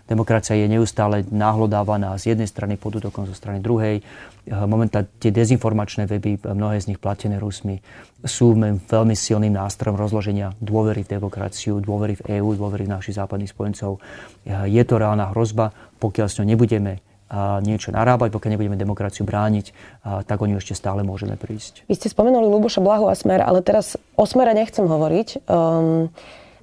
Demokracia 0.09 0.57
je 0.57 0.65
neustále 0.65 1.21
náhlodávaná 1.29 2.17
z 2.17 2.33
jednej 2.33 2.49
strany 2.49 2.81
pod 2.81 2.97
útokom 2.97 3.29
zo 3.29 3.37
strany 3.37 3.61
druhej. 3.61 4.01
Momentálne 4.49 5.05
tie 5.21 5.29
dezinformačné 5.29 6.09
weby, 6.09 6.41
mnohé 6.41 6.81
z 6.81 6.89
nich 6.93 6.99
platené 6.99 7.37
Rusmi, 7.37 7.77
sú 8.25 8.57
veľmi 8.57 9.13
silným 9.13 9.53
nástrojom 9.53 9.93
rozloženia 9.93 10.57
dôvery 10.57 11.05
v 11.05 11.21
demokraciu, 11.21 11.77
dôvery 11.77 12.17
v 12.17 12.41
EÚ, 12.41 12.57
dôvery 12.57 12.89
v 12.89 12.93
našich 12.97 13.21
západných 13.21 13.53
spojencov. 13.53 14.01
Je 14.65 14.81
to 14.81 14.97
reálna 14.97 15.29
hrozba, 15.29 15.69
pokiaľ 16.01 16.25
s 16.25 16.41
ňou 16.41 16.49
nebudeme 16.49 17.05
niečo 17.65 17.89
narábať, 17.89 18.29
pokiaľ 18.29 18.51
nebudeme 18.53 18.77
demokraciu 18.77 19.25
brániť, 19.25 19.73
tak 20.29 20.37
o 20.37 20.45
ňu 20.45 20.61
ešte 20.61 20.77
stále 20.77 21.01
môžeme 21.01 21.33
prísť. 21.39 21.81
Vy 21.89 21.97
ste 21.97 22.07
spomenuli 22.13 22.45
Luboša 22.45 22.85
Blahu 22.85 23.09
a 23.09 23.15
Smer, 23.17 23.41
ale 23.41 23.65
teraz 23.65 23.97
o 24.13 24.25
Smere 24.29 24.53
nechcem 24.53 24.85
hovoriť. 24.85 25.49
Um, 25.49 26.13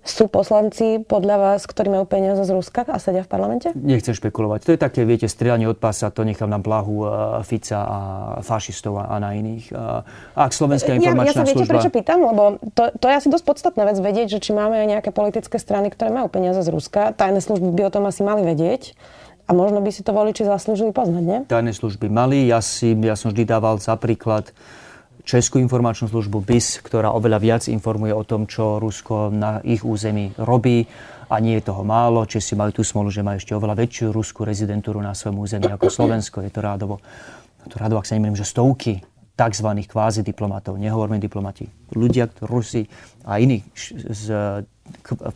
sú 0.03 0.27
poslanci 0.27 0.99
podľa 0.99 1.39
vás, 1.39 1.63
ktorí 1.63 1.87
majú 1.87 2.11
peniaze 2.11 2.43
z 2.43 2.51
Ruska 2.51 2.83
a 2.91 2.99
sedia 2.99 3.23
v 3.23 3.31
parlamente? 3.31 3.71
Nechcem 3.71 4.19
špekulovať. 4.19 4.67
To 4.67 4.71
je 4.75 4.79
také, 4.83 5.07
viete, 5.07 5.31
strieľanie 5.31 5.71
od 5.71 5.79
pása, 5.79 6.11
to 6.11 6.27
nechám 6.27 6.51
na 6.51 6.59
Blahu 6.59 7.07
Fica 7.47 7.87
a 7.87 7.99
fašistov 8.43 8.99
a 8.99 9.15
na 9.23 9.31
iných. 9.39 9.71
A 9.71 10.03
ak 10.35 10.59
Slovenská 10.59 10.99
informačná 10.99 11.47
ja, 11.47 11.47
ja 11.47 11.47
sa 11.47 11.47
viete, 11.47 11.63
služba... 11.63 11.75
prečo 11.79 11.91
pýtam? 11.95 12.19
Lebo 12.19 12.59
to, 12.75 12.91
to 12.99 13.07
je 13.07 13.15
asi 13.15 13.31
dosť 13.31 13.47
podstatná 13.47 13.87
vec 13.87 13.95
vedieť, 14.03 14.27
že 14.27 14.39
či 14.43 14.51
máme 14.51 14.75
aj 14.75 14.87
nejaké 14.91 15.11
politické 15.15 15.55
strany, 15.63 15.87
ktoré 15.95 16.11
majú 16.11 16.27
peniaze 16.27 16.59
z 16.67 16.71
Ruska. 16.75 17.15
Tajné 17.15 17.39
služby 17.39 17.71
by 17.71 17.83
o 17.87 17.95
tom 17.95 18.03
asi 18.03 18.27
mali 18.27 18.43
vedieť. 18.43 18.99
A 19.53 19.55
možno 19.55 19.85
by 19.85 19.93
si 19.93 20.01
to 20.01 20.17
voliči 20.17 20.49
zaslúžili 20.49 20.97
poznať, 20.97 21.25
nie? 21.29 21.39
Tajné 21.45 21.77
služby 21.77 22.09
mali. 22.09 22.49
Ja, 22.49 22.65
si, 22.65 22.97
ja 22.97 23.13
som 23.21 23.37
vždy 23.37 23.45
dával 23.45 23.77
za 23.85 24.01
príklad 24.01 24.49
Českú 25.29 25.61
informačnú 25.61 26.09
službu 26.09 26.41
BIS, 26.41 26.81
ktorá 26.81 27.13
oveľa 27.13 27.39
viac 27.39 27.63
informuje 27.69 28.17
o 28.17 28.25
tom, 28.25 28.49
čo 28.49 28.81
Rusko 28.81 29.29
na 29.29 29.61
ich 29.61 29.85
území 29.85 30.33
robí. 30.41 30.89
A 31.29 31.37
nie 31.37 31.61
je 31.61 31.69
toho 31.69 31.85
málo. 31.85 32.25
Česi 32.25 32.57
majú 32.57 32.81
tú 32.81 32.83
smolu, 32.83 33.13
že 33.13 33.21
majú 33.21 33.37
ešte 33.37 33.53
oveľa 33.53 33.77
väčšiu 33.77 34.09
ruskú 34.09 34.49
rezidentúru 34.49 35.05
na 35.05 35.13
svojom 35.13 35.45
území 35.45 35.69
ako 35.69 35.93
Slovensko. 35.93 36.41
Je 36.41 36.49
to 36.49 36.65
rádovo, 36.65 37.05
to 37.69 37.77
rádovo 37.77 38.01
ak 38.01 38.09
sa 38.09 38.17
nemýlim, 38.17 38.41
že 38.41 38.49
stovky 38.49 39.05
tzv. 39.37 39.69
kvázi 39.85 40.21
diplomatov, 40.25 40.77
nehovoríme 40.77 41.17
diplomati, 41.17 41.65
ľudia, 41.97 42.29
Rusi 42.45 42.85
a 43.25 43.41
iní 43.41 43.65
z 44.13 44.25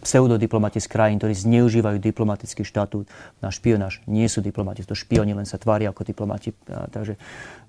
pseudodiplomati 0.02 0.82
z 0.82 0.90
krajín, 0.90 1.22
ktorí 1.22 1.34
zneužívajú 1.34 2.02
diplomatický 2.02 2.66
štatút 2.66 3.06
na 3.38 3.54
špionáž. 3.54 4.02
Nie 4.10 4.26
sú 4.26 4.42
diplomati, 4.42 4.82
to 4.82 4.98
špioni 4.98 5.32
len 5.32 5.46
sa 5.46 5.56
tvária 5.56 5.94
ako 5.94 6.02
diplomati. 6.02 6.50
Takže 6.66 7.14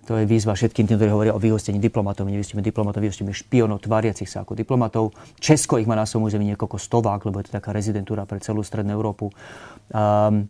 to 0.07 0.17
je 0.17 0.25
výzva 0.25 0.55
všetkým 0.55 0.87
tým, 0.87 0.97
ktorí 0.97 1.11
hovoria 1.11 1.33
o 1.35 1.41
vyhostení 1.41 1.77
diplomatov. 1.77 2.25
My 2.25 2.33
nevyhostíme 2.33 2.63
diplomatov, 2.63 3.03
vyhostíme 3.03 3.35
špionov 3.35 3.83
tváriacich 3.83 4.31
sa 4.31 4.41
ako 4.41 4.55
diplomatov. 4.55 5.11
Česko 5.37 5.77
ich 5.77 5.85
má 5.85 5.99
na 5.99 6.07
svojom 6.07 6.31
území 6.31 6.47
niekoľko 6.55 6.79
stovák, 6.79 7.27
lebo 7.27 7.43
je 7.43 7.51
to 7.51 7.57
taká 7.59 7.75
rezidentúra 7.75 8.23
pre 8.23 8.39
celú 8.39 8.63
Strednú 8.63 8.95
Európu. 8.95 9.29
Um, 9.91 10.47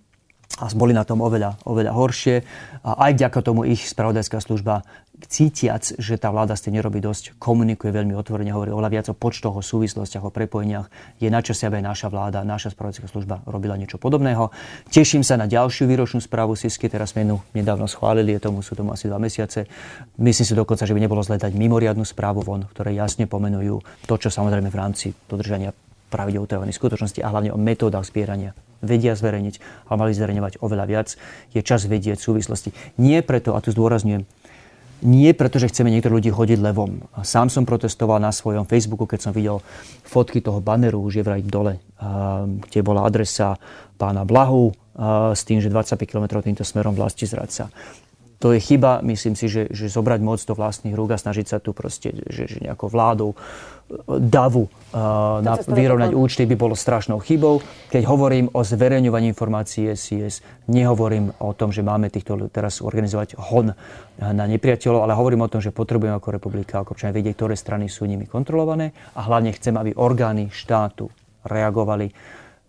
a 0.58 0.66
boli 0.74 0.94
na 0.94 1.06
tom 1.06 1.22
oveľa, 1.22 1.62
oveľa 1.70 1.94
horšie. 1.94 2.36
A 2.82 3.10
aj 3.10 3.12
vďaka 3.22 3.40
tomu 3.46 3.70
ich 3.70 3.86
spravodajská 3.86 4.42
služba, 4.42 4.82
cítiac, 5.26 5.82
že 5.98 6.22
tá 6.22 6.30
vláda 6.30 6.54
s 6.54 6.62
tým 6.62 6.78
nerobí 6.78 7.02
dosť, 7.02 7.42
komunikuje 7.42 7.90
veľmi 7.90 8.14
otvorene, 8.14 8.54
hovorí 8.54 8.70
oveľa 8.70 8.94
viac 8.94 9.06
o 9.10 9.18
počtoch, 9.18 9.58
o 9.58 9.66
súvislostiach, 9.66 10.22
o 10.22 10.30
prepojeniach. 10.30 11.18
Je 11.18 11.26
na 11.34 11.42
čase, 11.42 11.66
aby 11.66 11.82
naša 11.82 12.14
vláda, 12.14 12.46
naša 12.46 12.78
spravodajská 12.78 13.10
služba 13.10 13.42
robila 13.50 13.74
niečo 13.74 13.98
podobného. 13.98 14.54
Teším 14.94 15.26
sa 15.26 15.34
na 15.34 15.50
ďalšiu 15.50 15.90
výročnú 15.90 16.22
správu 16.22 16.54
SISky, 16.54 16.86
teraz 16.86 17.18
sme 17.18 17.26
ju 17.26 17.42
nedávno 17.58 17.90
schválili, 17.90 18.38
je 18.38 18.46
tomu, 18.46 18.62
sú 18.62 18.78
tomu 18.78 18.94
asi 18.94 19.10
dva 19.10 19.18
mesiace. 19.18 19.66
Myslím 20.22 20.46
si 20.46 20.54
dokonca, 20.54 20.86
že 20.86 20.94
by 20.94 21.02
nebolo 21.02 21.26
zle 21.26 21.42
dať 21.42 21.58
mimoriadnu 21.58 22.06
správu 22.06 22.46
von, 22.46 22.70
ktoré 22.70 22.94
jasne 22.94 23.26
pomenujú 23.26 23.82
to, 24.06 24.16
čo 24.22 24.30
samozrejme 24.30 24.70
v 24.70 24.78
rámci 24.78 25.18
dodržania 25.26 25.74
pravidel 26.14 26.46
utajovaných 26.46 26.78
skutočnosti 26.78 27.20
a 27.26 27.32
hlavne 27.34 27.52
o 27.52 27.60
metódach 27.60 28.06
zbierania 28.06 28.54
vedia 28.82 29.18
zverejniť, 29.18 29.88
ale 29.90 29.96
mali 29.98 30.12
zverejňovať 30.14 30.54
oveľa 30.62 30.86
viac. 30.86 31.08
Je 31.54 31.62
čas 31.62 31.86
vedieť 31.86 32.22
súvislosti. 32.22 32.74
Nie 33.02 33.26
preto, 33.26 33.54
a 33.54 33.62
tu 33.62 33.74
zdôrazňujem, 33.74 34.26
nie 34.98 35.30
preto, 35.38 35.62
že 35.62 35.70
chceme 35.70 35.94
niektorých 35.94 36.18
ľudí 36.18 36.32
hodiť 36.34 36.58
levom. 36.58 37.06
Sám 37.22 37.54
som 37.54 37.70
protestoval 37.70 38.18
na 38.18 38.34
svojom 38.34 38.66
Facebooku, 38.66 39.06
keď 39.06 39.30
som 39.30 39.32
videl 39.34 39.62
fotky 40.02 40.42
toho 40.42 40.58
baneru, 40.58 41.06
už 41.06 41.22
je 41.22 41.24
vraj 41.26 41.46
dole, 41.46 41.78
kde 42.66 42.80
bola 42.82 43.06
adresa 43.06 43.62
pána 44.02 44.26
Blahu 44.26 44.74
s 45.38 45.46
tým, 45.46 45.62
že 45.62 45.70
25 45.70 46.02
km 46.10 46.42
týmto 46.42 46.66
smerom 46.66 46.98
vlasti 46.98 47.30
zradca 47.30 47.70
to 48.38 48.54
je 48.54 48.62
chyba, 48.62 49.02
myslím 49.02 49.34
si, 49.34 49.50
že, 49.50 49.66
že 49.74 49.90
zobrať 49.90 50.22
moc 50.22 50.38
do 50.46 50.54
vlastných 50.54 50.94
rúk 50.94 51.10
a 51.10 51.18
snažiť 51.18 51.46
sa 51.50 51.58
tu 51.58 51.74
proste, 51.74 52.14
že, 52.30 52.46
že 52.46 52.58
nejakou 52.62 52.86
vládou 52.86 53.34
davu 54.20 54.68
uh, 54.68 55.40
na, 55.40 55.56
vyrovnať 55.56 56.12
účty 56.12 56.44
by 56.44 56.56
bolo 56.60 56.76
strašnou 56.76 57.24
chybou. 57.24 57.64
Keď 57.88 58.04
hovorím 58.04 58.52
o 58.52 58.62
zverejňovaní 58.64 59.32
informácií 59.32 59.96
SIS, 59.96 60.44
nehovorím 60.68 61.32
o 61.40 61.56
tom, 61.56 61.72
že 61.72 61.84
máme 61.84 62.12
týchto 62.12 62.52
teraz 62.52 62.84
organizovať 62.84 63.40
hon 63.40 63.72
na 64.20 64.46
nepriateľov, 64.50 65.08
ale 65.08 65.16
hovorím 65.16 65.48
o 65.48 65.52
tom, 65.52 65.64
že 65.64 65.72
potrebujeme 65.72 66.20
ako 66.20 66.36
republika, 66.36 66.84
ako 66.84 67.00
občania 67.00 67.16
vedieť, 67.16 67.36
ktoré 67.40 67.56
strany 67.56 67.88
sú 67.88 68.04
nimi 68.04 68.28
kontrolované 68.28 68.92
a 69.16 69.24
hlavne 69.24 69.56
chcem, 69.56 69.78
aby 69.80 69.96
orgány 69.96 70.52
štátu 70.52 71.08
reagovali 71.48 72.12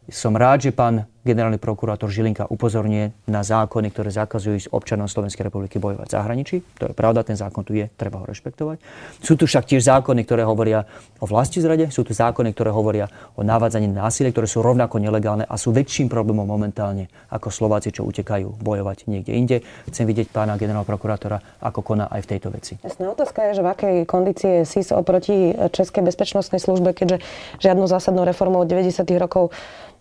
som 0.09 0.33
rád, 0.33 0.69
že 0.69 0.73
pán 0.73 1.05
generálny 1.27 1.59
prokurátor 1.59 2.09
Žilinka 2.09 2.47
upozorňuje 2.47 3.29
na 3.29 3.43
zákony, 3.43 3.91
ktoré 3.91 4.09
zakazujú 4.15 4.55
ísť 4.55 4.69
občanom 4.71 5.11
Slovenskej 5.11 5.51
republiky 5.51 5.77
bojovať 5.83 6.07
v 6.09 6.15
zahraničí. 6.15 6.57
To 6.79 6.91
je 6.91 6.95
pravda, 6.95 7.27
ten 7.27 7.35
zákon 7.35 7.67
tu 7.67 7.75
je, 7.75 7.91
treba 7.99 8.23
ho 8.23 8.27
rešpektovať. 8.27 8.79
Sú 9.21 9.35
tu 9.35 9.45
však 9.45 9.67
tiež 9.67 9.83
zákony, 9.85 10.23
ktoré 10.25 10.47
hovoria 10.47 10.87
o 11.19 11.27
vlasti 11.27 11.59
zrade, 11.59 11.91
sú 11.91 12.07
tu 12.07 12.15
zákony, 12.15 12.55
ktoré 12.55 12.71
hovoria 12.71 13.11
o 13.35 13.43
navádzaní 13.43 13.91
násilia, 13.91 14.31
ktoré 14.31 14.47
sú 14.47 14.63
rovnako 14.63 15.03
nelegálne 15.03 15.45
a 15.45 15.55
sú 15.59 15.75
väčším 15.75 16.07
problémom 16.07 16.47
momentálne 16.47 17.11
ako 17.29 17.51
Slováci, 17.51 17.91
čo 17.91 18.07
utekajú 18.07 18.63
bojovať 18.63 19.11
niekde 19.11 19.33
inde. 19.35 19.57
Chcem 19.91 20.07
vidieť 20.07 20.31
pána 20.31 20.55
generálneho 20.55 20.87
prokurátora, 20.87 21.43
ako 21.61 21.81
koná 21.83 22.07
aj 22.09 22.25
v 22.25 22.31
tejto 22.31 22.49
veci. 22.55 22.73
Jasná 22.81 23.11
otázka 23.11 23.51
je, 23.51 23.59
že 23.59 23.63
v 23.67 23.69
akej 23.69 23.97
kondícii 24.07 24.51
je 24.63 24.63
SIS 24.65 24.95
oproti 24.95 25.53
Českej 25.53 26.07
bezpečnostnej 26.07 26.63
službe, 26.63 26.95
keďže 26.95 27.21
žiadnu 27.61 27.85
zásadnú 27.91 28.23
reformu 28.23 28.63
od 28.63 28.69
90. 28.71 29.05
rokov 29.19 29.51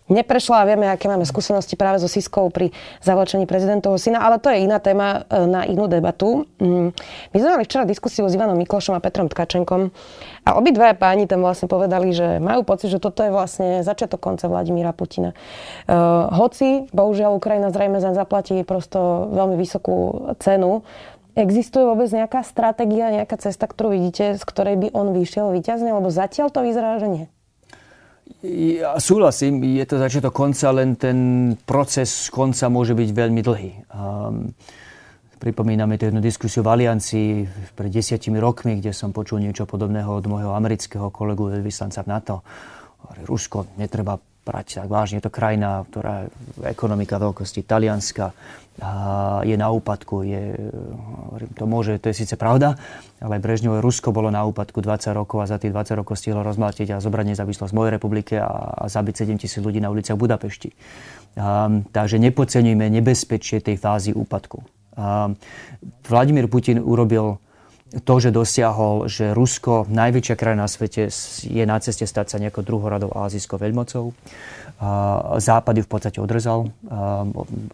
neprešla 0.08 0.64
a 0.64 0.68
vieme, 0.68 0.86
aké 0.88 1.06
máme 1.06 1.24
skúsenosti 1.28 1.76
práve 1.76 2.02
so 2.02 2.08
Siskou 2.10 2.48
pri 2.48 2.72
zavlečení 3.00 3.44
prezidentovho 3.44 3.96
syna, 3.96 4.24
ale 4.24 4.40
to 4.40 4.50
je 4.52 4.64
iná 4.64 4.80
téma 4.80 5.28
e, 5.28 5.46
na 5.46 5.64
inú 5.68 5.86
debatu. 5.86 6.48
Mm, 6.58 6.92
my 7.32 7.36
sme 7.36 7.48
mali 7.54 7.64
včera 7.64 7.84
diskusiu 7.88 8.26
s 8.26 8.34
Ivanom 8.34 8.56
Miklošom 8.56 8.96
a 8.96 9.04
Petrom 9.04 9.28
Tkačenkom 9.30 9.92
a 10.44 10.50
obidve 10.56 10.96
páni 10.96 11.28
tam 11.28 11.44
vlastne 11.44 11.68
povedali, 11.68 12.10
že 12.16 12.40
majú 12.40 12.64
pocit, 12.64 12.88
že 12.88 12.98
toto 13.00 13.20
je 13.20 13.30
vlastne 13.30 13.84
začiatok 13.84 14.20
konca 14.20 14.48
Vladimíra 14.48 14.96
Putina. 14.96 15.36
Uh, 15.84 16.28
hoci, 16.32 16.88
bohužiaľ, 16.90 17.36
Ukrajina 17.36 17.68
zrejme 17.68 18.00
zaplatí 18.00 18.64
prosto 18.64 19.28
veľmi 19.30 19.60
vysokú 19.60 20.32
cenu, 20.40 20.82
Existuje 21.38 21.86
vôbec 21.86 22.10
nejaká 22.10 22.42
stratégia, 22.42 23.14
nejaká 23.14 23.38
cesta, 23.38 23.70
ktorú 23.70 23.94
vidíte, 23.94 24.34
z 24.34 24.42
ktorej 24.42 24.74
by 24.74 24.88
on 24.90 25.14
vyšiel 25.14 25.54
vyťazne? 25.54 25.94
Lebo 25.94 26.10
zatiaľ 26.10 26.50
to 26.50 26.66
vyzerá, 26.66 26.98
že 26.98 27.06
nie. 27.06 27.26
Ja 28.46 28.94
súhlasím, 29.02 29.66
je 29.66 29.82
to 29.82 29.98
začiatok 29.98 30.30
konca, 30.30 30.70
len 30.70 30.94
ten 30.94 31.18
proces 31.66 32.30
konca 32.30 32.70
môže 32.70 32.94
byť 32.94 33.10
veľmi 33.10 33.42
dlhý. 33.42 33.72
Um, 33.90 34.54
pripomíname 35.42 35.98
tu 35.98 36.06
jednu 36.06 36.22
diskusiu 36.22 36.62
v 36.62 36.70
Aliancii 36.70 37.30
pred 37.74 37.90
desiatimi 37.90 38.38
rokmi, 38.38 38.78
kde 38.78 38.94
som 38.94 39.10
počul 39.10 39.42
niečo 39.42 39.66
podobného 39.66 40.06
od 40.06 40.30
môjho 40.30 40.54
amerického 40.54 41.10
kolegu 41.10 41.50
veľvyslanca 41.50 42.06
v 42.06 42.10
NATO. 42.14 42.36
Rusko 43.26 43.74
netreba 43.74 44.14
brať 44.48 44.80
tak 44.80 44.88
vážne. 44.88 45.20
Je 45.20 45.28
to 45.28 45.32
krajina, 45.32 45.84
ktorá 45.92 46.32
ekonomika 46.64 47.20
veľkosti 47.20 47.60
Talianska 47.60 48.32
je 49.42 49.56
na 49.58 49.68
úpadku. 49.74 50.22
Je, 50.22 50.54
to 51.58 51.66
môže, 51.66 51.98
to 51.98 52.14
je 52.14 52.24
síce 52.24 52.38
pravda, 52.38 52.78
ale 53.18 53.42
Brežňové 53.42 53.82
Rusko 53.82 54.14
bolo 54.14 54.30
na 54.30 54.46
úpadku 54.46 54.78
20 54.78 55.18
rokov 55.18 55.42
a 55.42 55.50
za 55.50 55.58
tých 55.58 55.74
20 55.74 55.98
rokov 55.98 56.22
stihlo 56.22 56.46
rozmlátiť 56.46 56.94
a 56.94 57.02
zobrať 57.02 57.34
nezávislosť 57.34 57.74
mojej 57.74 57.92
republike 57.98 58.38
a, 58.38 58.46
a 58.46 58.84
zabiť 58.86 59.26
7 59.26 59.42
tisíc 59.42 59.58
ľudí 59.58 59.82
na 59.82 59.90
uliciach 59.90 60.14
Budapešti. 60.14 60.70
Um, 61.34 61.86
takže 61.90 62.22
nepodceňujme 62.22 62.86
nebezpečie 62.86 63.58
tej 63.58 63.82
fázy 63.82 64.14
úpadku. 64.14 64.62
Um, 64.94 65.34
Vladimír 66.06 66.46
Putin 66.46 66.78
urobil 66.78 67.42
to, 67.88 68.14
že 68.20 68.28
dosiahol, 68.28 69.08
že 69.08 69.32
Rusko, 69.32 69.88
najväčšia 69.88 70.36
krajina 70.36 70.64
na 70.64 70.70
svete, 70.70 71.08
je 71.48 71.64
na 71.64 71.80
ceste 71.80 72.04
stať 72.04 72.26
sa 72.28 72.36
nejakou 72.36 72.60
druhoradou 72.60 73.08
azijskou 73.16 73.56
veľmocou. 73.56 74.12
Západ 75.40 75.74
ju 75.74 75.82
v 75.82 75.90
podstate 75.90 76.20
odrezal. 76.20 76.68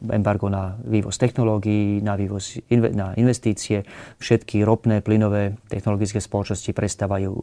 Embargo 0.08 0.46
na 0.46 0.78
vývoz 0.86 1.18
technológií, 1.18 1.98
na, 1.98 2.14
vývoz, 2.14 2.62
na 2.94 3.12
investície. 3.18 3.82
Všetky 4.22 4.62
ropné, 4.62 5.02
plynové 5.02 5.58
technologické 5.66 6.22
spoločnosti 6.22 6.70
prestávajú 6.70 7.34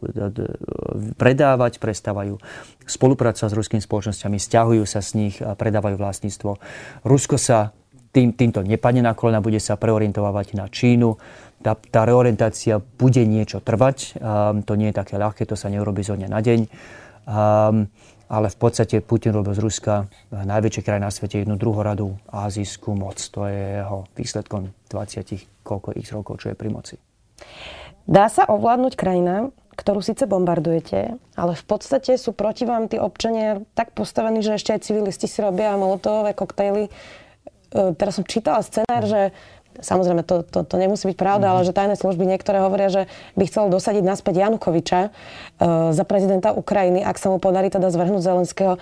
predávať, 1.20 1.76
prestávajú 1.76 2.40
spolupracovať 2.88 3.50
s 3.52 3.58
ruskými 3.60 3.82
spoločnosťami, 3.84 4.36
stiahujú 4.40 4.84
sa 4.88 5.04
z 5.04 5.10
nich, 5.20 5.36
predávajú 5.38 6.00
vlastníctvo. 6.00 6.56
Rusko 7.04 7.36
sa 7.36 7.76
tým, 8.12 8.36
týmto 8.36 8.60
nepadne 8.60 9.00
na 9.00 9.16
kolena, 9.16 9.40
bude 9.40 9.58
sa 9.58 9.80
preorientovať 9.80 10.54
na 10.54 10.68
Čínu 10.68 11.16
tá, 11.62 11.78
tá 11.78 12.02
reorientácia 12.02 12.82
bude 12.82 13.22
niečo 13.22 13.62
trvať. 13.62 14.18
Um, 14.18 14.66
to 14.66 14.74
nie 14.74 14.90
je 14.90 14.98
také 14.98 15.14
ľahké, 15.16 15.46
to 15.46 15.54
sa 15.54 15.70
neurobi 15.70 16.02
zo 16.02 16.18
dňa 16.18 16.28
na 16.28 16.40
deň. 16.42 16.60
Um, 17.22 17.86
ale 18.32 18.48
v 18.50 18.58
podstate 18.58 18.98
Putin 19.04 19.36
robil 19.36 19.54
z 19.54 19.60
Ruska 19.62 19.94
najväčšie 20.32 20.82
kraj 20.82 20.98
na 20.98 21.12
svete 21.12 21.44
jednu 21.44 21.54
druhoradú 21.60 22.18
azijskú 22.32 22.96
moc. 22.96 23.20
To 23.20 23.46
je 23.46 23.84
jeho 23.84 24.08
výsledkom 24.18 24.74
20 24.90 25.62
koľko 25.62 25.94
ich 25.94 26.08
rokov, 26.10 26.42
čo 26.42 26.50
je 26.50 26.56
pri 26.58 26.68
moci. 26.72 26.96
Dá 28.08 28.26
sa 28.32 28.48
ovládnuť 28.48 28.98
krajina, 28.98 29.52
ktorú 29.76 30.00
síce 30.00 30.24
bombardujete, 30.24 31.20
ale 31.36 31.52
v 31.54 31.64
podstate 31.68 32.16
sú 32.16 32.32
proti 32.32 32.64
vám 32.64 32.88
tí 32.88 32.96
občania 32.96 33.62
tak 33.76 33.92
postavení, 33.92 34.40
že 34.40 34.56
ešte 34.56 34.74
aj 34.74 34.84
civilisti 34.84 35.28
si 35.28 35.38
robia 35.44 35.76
molotové 35.76 36.32
koktejly. 36.32 36.88
E, 37.72 37.96
teraz 37.96 38.20
som 38.20 38.24
čítala 38.28 38.60
scenár, 38.60 39.02
že 39.08 39.32
Samozrejme, 39.80 40.20
to, 40.28 40.44
to, 40.44 40.68
to 40.68 40.76
nemusí 40.76 41.08
byť 41.08 41.16
pravda, 41.16 41.48
mm-hmm. 41.48 41.64
ale 41.64 41.68
že 41.68 41.72
tajné 41.72 41.96
služby 41.96 42.28
niektoré 42.28 42.60
hovoria, 42.60 42.92
že 42.92 43.02
by 43.40 43.48
chcel 43.48 43.72
dosadiť 43.72 44.04
naspäť 44.04 44.44
Janukoviča 44.44 45.08
uh, 45.08 45.96
za 45.96 46.04
prezidenta 46.04 46.52
Ukrajiny, 46.52 47.00
ak 47.00 47.16
sa 47.16 47.32
mu 47.32 47.40
podarí 47.40 47.72
teda 47.72 47.88
zvrhnúť 47.88 48.20
Zelenského. 48.20 48.76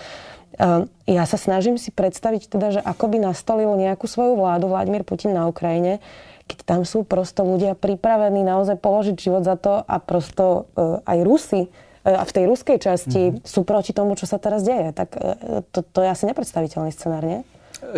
Uh, 0.59 0.91
ja 1.07 1.23
sa 1.31 1.39
snažím 1.39 1.79
si 1.79 1.95
predstaviť 1.95 2.51
teda, 2.51 2.67
že 2.75 2.81
ako 2.83 3.07
by 3.07 3.23
nastolil 3.23 3.71
nejakú 3.79 4.11
svoju 4.11 4.35
vládu 4.35 4.67
Vladimír 4.67 5.07
Putin 5.07 5.31
na 5.31 5.47
Ukrajine, 5.47 6.03
keď 6.51 6.59
tam 6.67 6.81
sú 6.83 7.07
prosto 7.07 7.47
ľudia 7.47 7.79
pripravení 7.79 8.43
naozaj 8.43 8.83
položiť 8.83 9.15
život 9.15 9.47
za 9.47 9.55
to 9.55 9.79
a 9.79 9.97
prosto 10.03 10.67
uh, 10.75 10.99
aj 11.07 11.19
Rusy 11.23 11.71
a 12.01 12.25
v 12.25 12.33
tej 12.33 12.49
ruskej 12.49 12.81
časti 12.81 13.23
mm-hmm. 13.29 13.45
sú 13.45 13.61
proti 13.63 13.93
tomu, 13.93 14.17
čo 14.17 14.25
sa 14.25 14.41
teraz 14.41 14.65
deje. 14.65 14.89
Tak 14.97 15.21
to, 15.69 15.85
to 15.85 16.01
je 16.01 16.09
asi 16.09 16.25
nepredstaviteľný 16.25 16.97
scenár, 16.97 17.21
nie? 17.21 17.45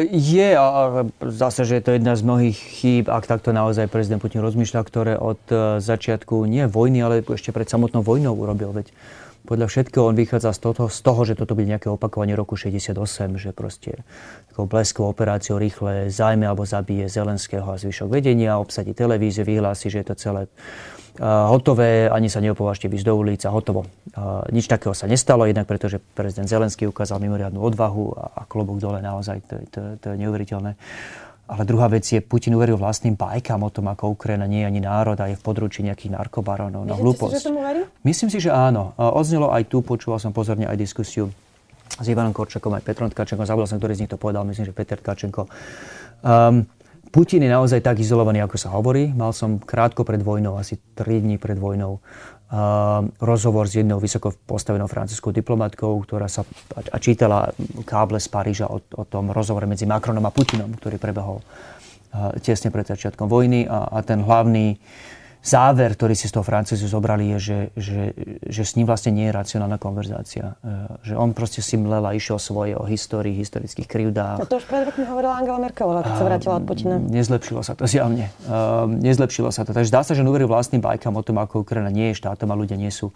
Je, 0.09 0.55
a 0.55 1.05
zase, 1.21 1.67
že 1.67 1.83
je 1.83 1.85
to 1.85 1.93
jedna 1.99 2.15
z 2.15 2.23
mnohých 2.23 2.55
chýb, 2.55 3.05
ak 3.11 3.27
takto 3.27 3.51
naozaj 3.51 3.91
prezident 3.91 4.23
Putin 4.23 4.39
rozmýšľa, 4.39 4.81
ktoré 4.87 5.15
od 5.19 5.43
e, 5.51 5.83
začiatku 5.83 6.47
nie 6.47 6.71
vojny, 6.71 7.03
ale 7.03 7.27
ešte 7.27 7.51
pred 7.51 7.67
samotnou 7.67 8.01
vojnou 8.07 8.31
urobil. 8.31 8.71
Veď 8.71 8.95
podľa 9.43 9.67
všetkého 9.67 10.07
on 10.07 10.15
vychádza 10.15 10.55
z 10.55 10.59
toho, 10.71 10.87
z 10.87 11.01
toho, 11.03 11.21
že 11.27 11.35
toto 11.35 11.59
bude 11.59 11.67
nejaké 11.67 11.91
opakovanie 11.91 12.39
roku 12.39 12.55
68, 12.55 12.95
že 13.43 13.51
proste 13.51 14.07
takou 14.55 14.71
bleskovou 14.71 15.11
operáciou 15.11 15.59
rýchle 15.59 16.15
zájme 16.15 16.47
alebo 16.47 16.63
zabije 16.63 17.11
Zelenského 17.11 17.67
a 17.67 17.75
zvyšok 17.75 18.07
vedenia, 18.07 18.63
obsadí 18.63 18.95
televíziu, 18.95 19.43
vyhlási, 19.43 19.91
že 19.91 20.07
je 20.07 20.07
to 20.07 20.15
celé 20.15 20.43
hotové, 21.21 22.09
ani 22.09 22.33
sa 22.33 22.41
neopovážte 22.41 22.89
ísť 22.89 23.05
do 23.05 23.15
ulic 23.21 23.45
a 23.45 23.53
hotovo. 23.53 23.85
Nič 24.49 24.65
takého 24.65 24.97
sa 24.97 25.05
nestalo, 25.05 25.45
jednak 25.45 25.69
pretože 25.69 26.01
prezident 26.01 26.49
Zelenský 26.49 26.89
ukázal 26.89 27.21
mimoriadnú 27.21 27.61
odvahu 27.61 28.17
a, 28.17 28.25
a 28.33 28.43
klobúk 28.49 28.81
dole 28.81 29.05
naozaj, 29.05 29.45
to, 29.45 29.55
to, 29.69 29.81
to 30.01 30.07
je 30.13 30.17
neuveriteľné. 30.17 30.73
Ale 31.53 31.69
druhá 31.69 31.91
vec 31.93 32.09
je, 32.09 32.25
Putin 32.25 32.57
uveril 32.57 32.81
vlastným 32.81 33.13
bajkám 33.13 33.61
o 33.61 33.69
tom, 33.69 33.93
ako 33.93 34.17
Ukrajina 34.17 34.49
nie 34.49 34.65
je 34.65 34.73
ani 34.73 34.81
národ 34.81 35.21
a 35.21 35.29
je 35.29 35.37
v 35.37 35.43
područí 35.45 35.85
nejakých 35.85 36.17
narkobaronov. 36.17 36.89
No, 36.89 36.97
hlúposť. 36.97 37.33
Si, 37.35 37.45
že 37.45 37.49
tomu 37.53 37.61
verí? 37.61 37.85
Myslím 38.09 38.33
si, 38.33 38.41
že 38.41 38.49
áno. 38.49 38.97
Odznelo 38.97 39.53
aj 39.53 39.69
tu, 39.69 39.85
počúval 39.85 40.17
som 40.17 40.33
pozorne 40.33 40.65
aj 40.65 40.81
diskusiu 40.81 41.29
s 41.93 42.07
Ivanom 42.09 42.33
Korčakom, 42.33 42.73
aj 42.73 42.89
Petrom 42.89 43.13
Tkačenkom. 43.13 43.45
Zabudol 43.45 43.69
som, 43.69 43.77
ktorý 43.77 43.93
z 43.93 44.01
nich 44.07 44.13
to 44.13 44.17
povedal, 44.17 44.49
myslím, 44.49 44.65
že 44.65 44.73
Peter 44.73 44.97
Tkačenko. 44.97 45.45
Um, 46.25 46.65
Putin 47.13 47.45
je 47.45 47.51
naozaj 47.53 47.85
tak 47.85 48.01
izolovaný, 48.01 48.41
ako 48.41 48.57
sa 48.57 48.73
hovorí. 48.73 49.13
Mal 49.13 49.37
som 49.37 49.61
krátko 49.61 50.01
pred 50.01 50.25
vojnou, 50.25 50.57
asi 50.57 50.81
3 50.97 51.21
dní 51.21 51.37
pred 51.37 51.61
vojnou, 51.61 52.01
uh, 52.01 53.05
rozhovor 53.21 53.69
s 53.69 53.77
jednou 53.77 54.01
vysoko 54.01 54.33
postavenou 54.49 54.89
francúzskou 54.89 55.29
diplomatkou, 55.29 55.93
ktorá 56.09 56.25
sa 56.33 56.49
a 56.73 56.97
čítala 56.97 57.53
káble 57.85 58.17
z 58.17 58.33
Paríža 58.33 58.67
o, 58.73 58.81
o 58.81 59.05
tom 59.05 59.29
rozhovore 59.29 59.69
medzi 59.69 59.85
Macronom 59.85 60.25
a 60.25 60.33
Putinom, 60.33 60.73
ktorý 60.73 60.97
prebehol 60.97 61.45
uh, 61.45 62.33
tesne 62.41 62.73
pred 62.73 62.89
začiatkom 62.89 63.29
vojny. 63.29 63.69
A, 63.69 63.93
a 63.93 63.99
ten 64.01 64.25
hlavný 64.25 64.81
uh, 64.81 65.22
záver, 65.43 65.99
ktorý 65.99 66.15
si 66.15 66.31
z 66.31 66.39
toho 66.39 66.47
Francúzi 66.47 66.87
zobrali, 66.87 67.35
je, 67.35 67.39
že, 67.43 67.59
že, 67.75 68.03
že 68.47 68.63
s 68.63 68.79
ním 68.79 68.87
vlastne 68.87 69.11
nie 69.11 69.27
je 69.27 69.35
racionálna 69.35 69.75
konverzácia. 69.75 70.55
E, 70.63 71.03
že 71.03 71.19
on 71.19 71.35
proste 71.35 71.59
si 71.59 71.75
mlel 71.75 72.07
a 72.07 72.15
išiel 72.15 72.39
svoje 72.39 72.79
o 72.79 72.87
histórii, 72.87 73.35
historických 73.35 73.91
krivdách. 73.91 74.39
A 74.39 74.47
to 74.47 74.63
už 74.63 74.71
pred 74.71 74.87
rokmi 74.87 75.03
hovorila 75.03 75.43
Angela 75.43 75.59
Merkelová, 75.59 76.07
keď 76.07 76.15
sa 76.15 76.25
vrátila 76.31 76.55
od 76.63 76.65
Putina. 76.65 76.97
Nezlepšilo 77.03 77.61
sa 77.67 77.75
to 77.75 77.91
zjavne. 77.91 78.31
Uh, 78.47 78.87
nezlepšilo 78.87 79.51
sa 79.51 79.67
to. 79.67 79.75
Takže 79.75 79.91
zdá 79.91 80.07
sa, 80.07 80.15
že 80.15 80.23
uverí 80.23 80.47
vlastným 80.47 80.79
bajkám 80.79 81.11
o 81.19 81.23
tom, 81.27 81.43
ako 81.43 81.67
Ukrajina 81.67 81.91
nie 81.91 82.15
je 82.15 82.23
štátom 82.23 82.47
a 82.47 82.55
ľudia 82.55 82.79
nie 82.79 82.95
sú 82.95 83.11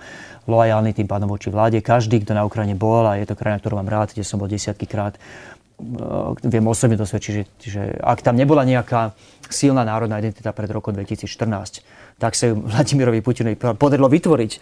loajálni 0.51 0.99
tým 0.99 1.07
pádom 1.07 1.31
voči 1.31 1.55
vláde. 1.55 1.79
Každý, 1.79 2.27
kto 2.27 2.35
na 2.35 2.43
Ukrajine 2.43 2.75
bol, 2.75 3.07
a 3.07 3.23
je 3.23 3.31
to 3.31 3.39
krajina, 3.39 3.63
ktorú 3.63 3.79
mám 3.79 3.87
rád, 3.87 4.11
kde 4.11 4.27
som 4.27 4.43
bol 4.43 4.51
desiatky 4.51 4.91
krát, 4.91 5.15
uh, 5.15 6.35
viem 6.43 6.67
osobne 6.67 6.99
dosvedčiť, 6.99 7.31
že, 7.31 7.43
že 7.63 7.83
ak 8.03 8.27
tam 8.27 8.35
nebola 8.35 8.67
nejaká 8.67 9.15
silná 9.47 9.87
národná 9.87 10.19
identita 10.19 10.51
pred 10.51 10.67
rokom 10.75 10.91
2014, 10.91 11.87
tak 12.17 12.33
sa 12.33 12.53
Vladimirovi 12.53 13.21
Putinovi 13.21 13.57
podarilo 13.57 14.09
vytvoriť 14.09 14.53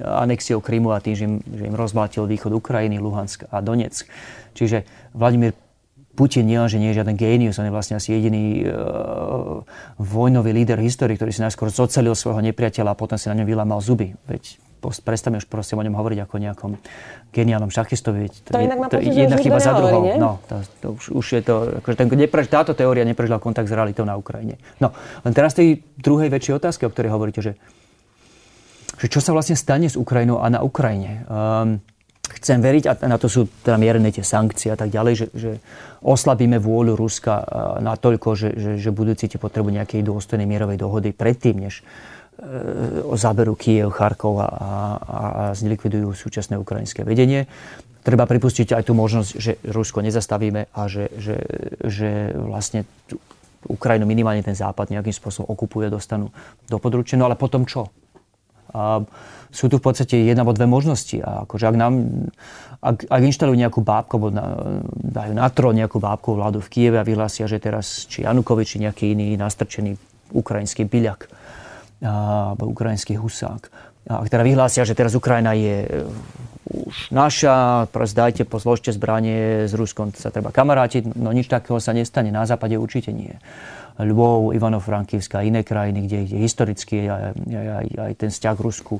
anexiou 0.00 0.64
Krymu 0.64 0.88
a 0.92 1.04
tým, 1.04 1.14
že 1.14 1.24
im, 1.28 1.34
že 1.44 1.68
východ 2.24 2.52
Ukrajiny, 2.56 2.96
Luhansk 2.96 3.44
a 3.52 3.60
Donetsk. 3.60 4.08
Čiže 4.56 4.88
Vladimír 5.12 5.52
Putin 6.16 6.48
nie, 6.48 6.56
že 6.64 6.80
nie 6.80 6.96
je 6.96 7.04
žiaden 7.04 7.12
génius, 7.20 7.60
on 7.60 7.68
je 7.68 7.76
vlastne 7.76 8.00
asi 8.00 8.16
jediný 8.16 8.64
e, 8.64 8.72
vojnový 10.00 10.56
líder 10.56 10.80
histórie, 10.80 11.12
ktorý 11.12 11.28
si 11.28 11.44
najskôr 11.44 11.68
zocelil 11.68 12.16
svojho 12.16 12.40
nepriateľa 12.40 12.96
a 12.96 12.98
potom 12.98 13.20
si 13.20 13.28
na 13.28 13.36
ňom 13.36 13.44
vylámal 13.44 13.84
zuby. 13.84 14.16
Veď 14.24 14.56
prestavme 14.80 15.40
už 15.40 15.48
prosím 15.50 15.80
o 15.80 15.86
ňom 15.86 15.96
hovoriť 15.96 16.18
ako 16.22 16.34
nejakom 16.38 16.72
geniálnom 17.32 17.72
šachistovi. 17.72 18.30
To, 18.48 18.56
to 18.56 18.60
inak 18.62 18.78
to 18.88 19.02
je 19.02 19.12
jedna 19.12 19.36
chyba 19.40 19.58
za 19.58 19.74
druhou. 19.74 20.06
No, 20.16 20.38
to, 20.46 20.54
to 20.80 20.86
už, 20.94 21.04
už 21.16 21.26
je 21.36 21.42
to, 21.42 21.54
akože 21.82 21.96
ten, 21.98 22.06
neprež, 22.12 22.46
táto 22.46 22.72
teória 22.72 23.02
neprežila 23.02 23.42
kontakt 23.42 23.68
s 23.68 23.74
realitou 23.74 24.06
na 24.06 24.14
Ukrajine. 24.14 24.60
No, 24.78 24.94
len 25.26 25.32
teraz 25.34 25.56
tej 25.56 25.82
druhej 25.98 26.30
väčšej 26.30 26.62
otázky, 26.62 26.86
o 26.86 26.92
ktorej 26.92 27.10
hovoríte, 27.12 27.40
že, 27.42 27.52
že 28.96 29.06
čo 29.10 29.20
sa 29.20 29.34
vlastne 29.34 29.58
stane 29.58 29.90
s 29.90 29.98
Ukrajinou 29.98 30.40
a 30.40 30.48
na 30.48 30.62
Ukrajine. 30.62 31.26
Um, 31.26 31.82
chcem 32.26 32.58
veriť, 32.58 32.84
a 32.90 32.92
na 33.06 33.22
to 33.22 33.30
sú 33.30 33.46
teda 33.62 33.78
mierené 33.78 34.10
tie 34.10 34.26
sankcie 34.26 34.74
a 34.74 34.78
tak 34.78 34.90
ďalej, 34.90 35.14
že, 35.14 35.26
že 35.30 35.50
oslabíme 36.02 36.58
vôľu 36.58 36.98
Ruska 36.98 37.42
natoľko, 37.78 38.28
že, 38.34 38.48
že, 38.58 38.72
že 38.82 38.90
budú 38.90 39.14
cítiť 39.14 39.38
potrebu 39.38 39.70
nejakej 39.70 40.02
dôstojnej 40.02 40.46
mierovej 40.46 40.78
dohody 40.78 41.14
predtým, 41.14 41.70
než 41.70 41.86
zaberú 43.16 43.56
Kiev, 43.56 43.90
Charkov 43.96 44.44
a, 44.44 44.48
a, 44.48 44.70
a 45.00 45.20
zlikvidujú 45.56 46.12
súčasné 46.12 46.60
ukrajinské 46.60 47.00
vedenie. 47.00 47.48
Treba 48.04 48.28
pripustiť 48.28 48.76
aj 48.76 48.82
tú 48.86 48.92
možnosť, 48.94 49.30
že 49.40 49.52
Rusko 49.66 50.04
nezastavíme 50.04 50.70
a 50.70 50.80
že, 50.86 51.10
že, 51.18 51.36
že 51.82 52.30
vlastne 52.36 52.86
Ukrajinu 53.66 54.06
minimálne 54.06 54.46
ten 54.46 54.54
západ 54.54 54.94
nejakým 54.94 55.10
spôsobom 55.10 55.50
okupuje, 55.50 55.90
dostanú 55.90 56.30
do 56.70 56.78
područia. 56.78 57.18
No 57.18 57.26
ale 57.26 57.34
potom 57.34 57.66
čo? 57.66 57.90
A 58.70 59.02
sú 59.50 59.66
tu 59.66 59.80
v 59.80 59.84
podstate 59.90 60.22
jedna 60.22 60.46
alebo 60.46 60.54
dve 60.54 60.70
možnosti. 60.70 61.18
A 61.18 61.48
akože 61.48 61.66
ak, 61.66 61.76
nám, 61.80 61.92
ak, 62.78 63.10
ak 63.10 63.22
inštalujú 63.26 63.56
nejakú 63.58 63.80
bábku, 63.82 64.20
alebo 64.20 64.28
na, 64.30 64.44
dajú 64.92 65.32
na 65.34 65.48
trón 65.50 65.74
nejakú 65.74 65.98
bábku 65.98 66.36
vládu 66.36 66.62
v 66.62 66.68
Kieve 66.70 67.00
a 67.00 67.06
vyhlásia, 67.06 67.48
že 67.50 67.58
teraz 67.58 68.06
či 68.06 68.22
Janukovič, 68.22 68.76
či 68.76 68.82
nejaký 68.84 69.18
iný 69.18 69.34
nastrčený 69.34 69.96
ukrajinský 70.30 70.86
byľak 70.86 71.45
ukrajinský 72.60 73.16
husák. 73.16 73.68
A 74.06 74.22
teda 74.22 74.46
vyhlásia, 74.46 74.86
že 74.86 74.94
teraz 74.94 75.18
Ukrajina 75.18 75.50
je 75.58 75.82
e, 75.82 75.88
už 76.86 77.10
naša, 77.10 77.90
zdajte, 77.90 78.46
pozložte 78.46 78.94
zbranie, 78.94 79.66
s 79.66 79.74
Ruskom 79.74 80.14
sa 80.14 80.30
treba 80.30 80.54
kamarátiť, 80.54 81.18
no 81.18 81.34
nič 81.34 81.50
takého 81.50 81.82
sa 81.82 81.90
nestane, 81.90 82.30
na 82.30 82.46
západe 82.46 82.78
určite 82.78 83.10
nie. 83.10 83.34
Lvov, 83.98 84.54
Ivano-Frankivská 84.54 85.42
iné 85.42 85.66
krajiny, 85.66 86.06
kde 86.06 86.18
je 86.28 86.38
historicky 86.38 87.10
aj, 87.10 87.34
aj, 87.34 87.86
aj 87.96 88.12
ten 88.14 88.30
vzťah 88.30 88.54
k 88.54 88.64
Rusku 88.64 88.94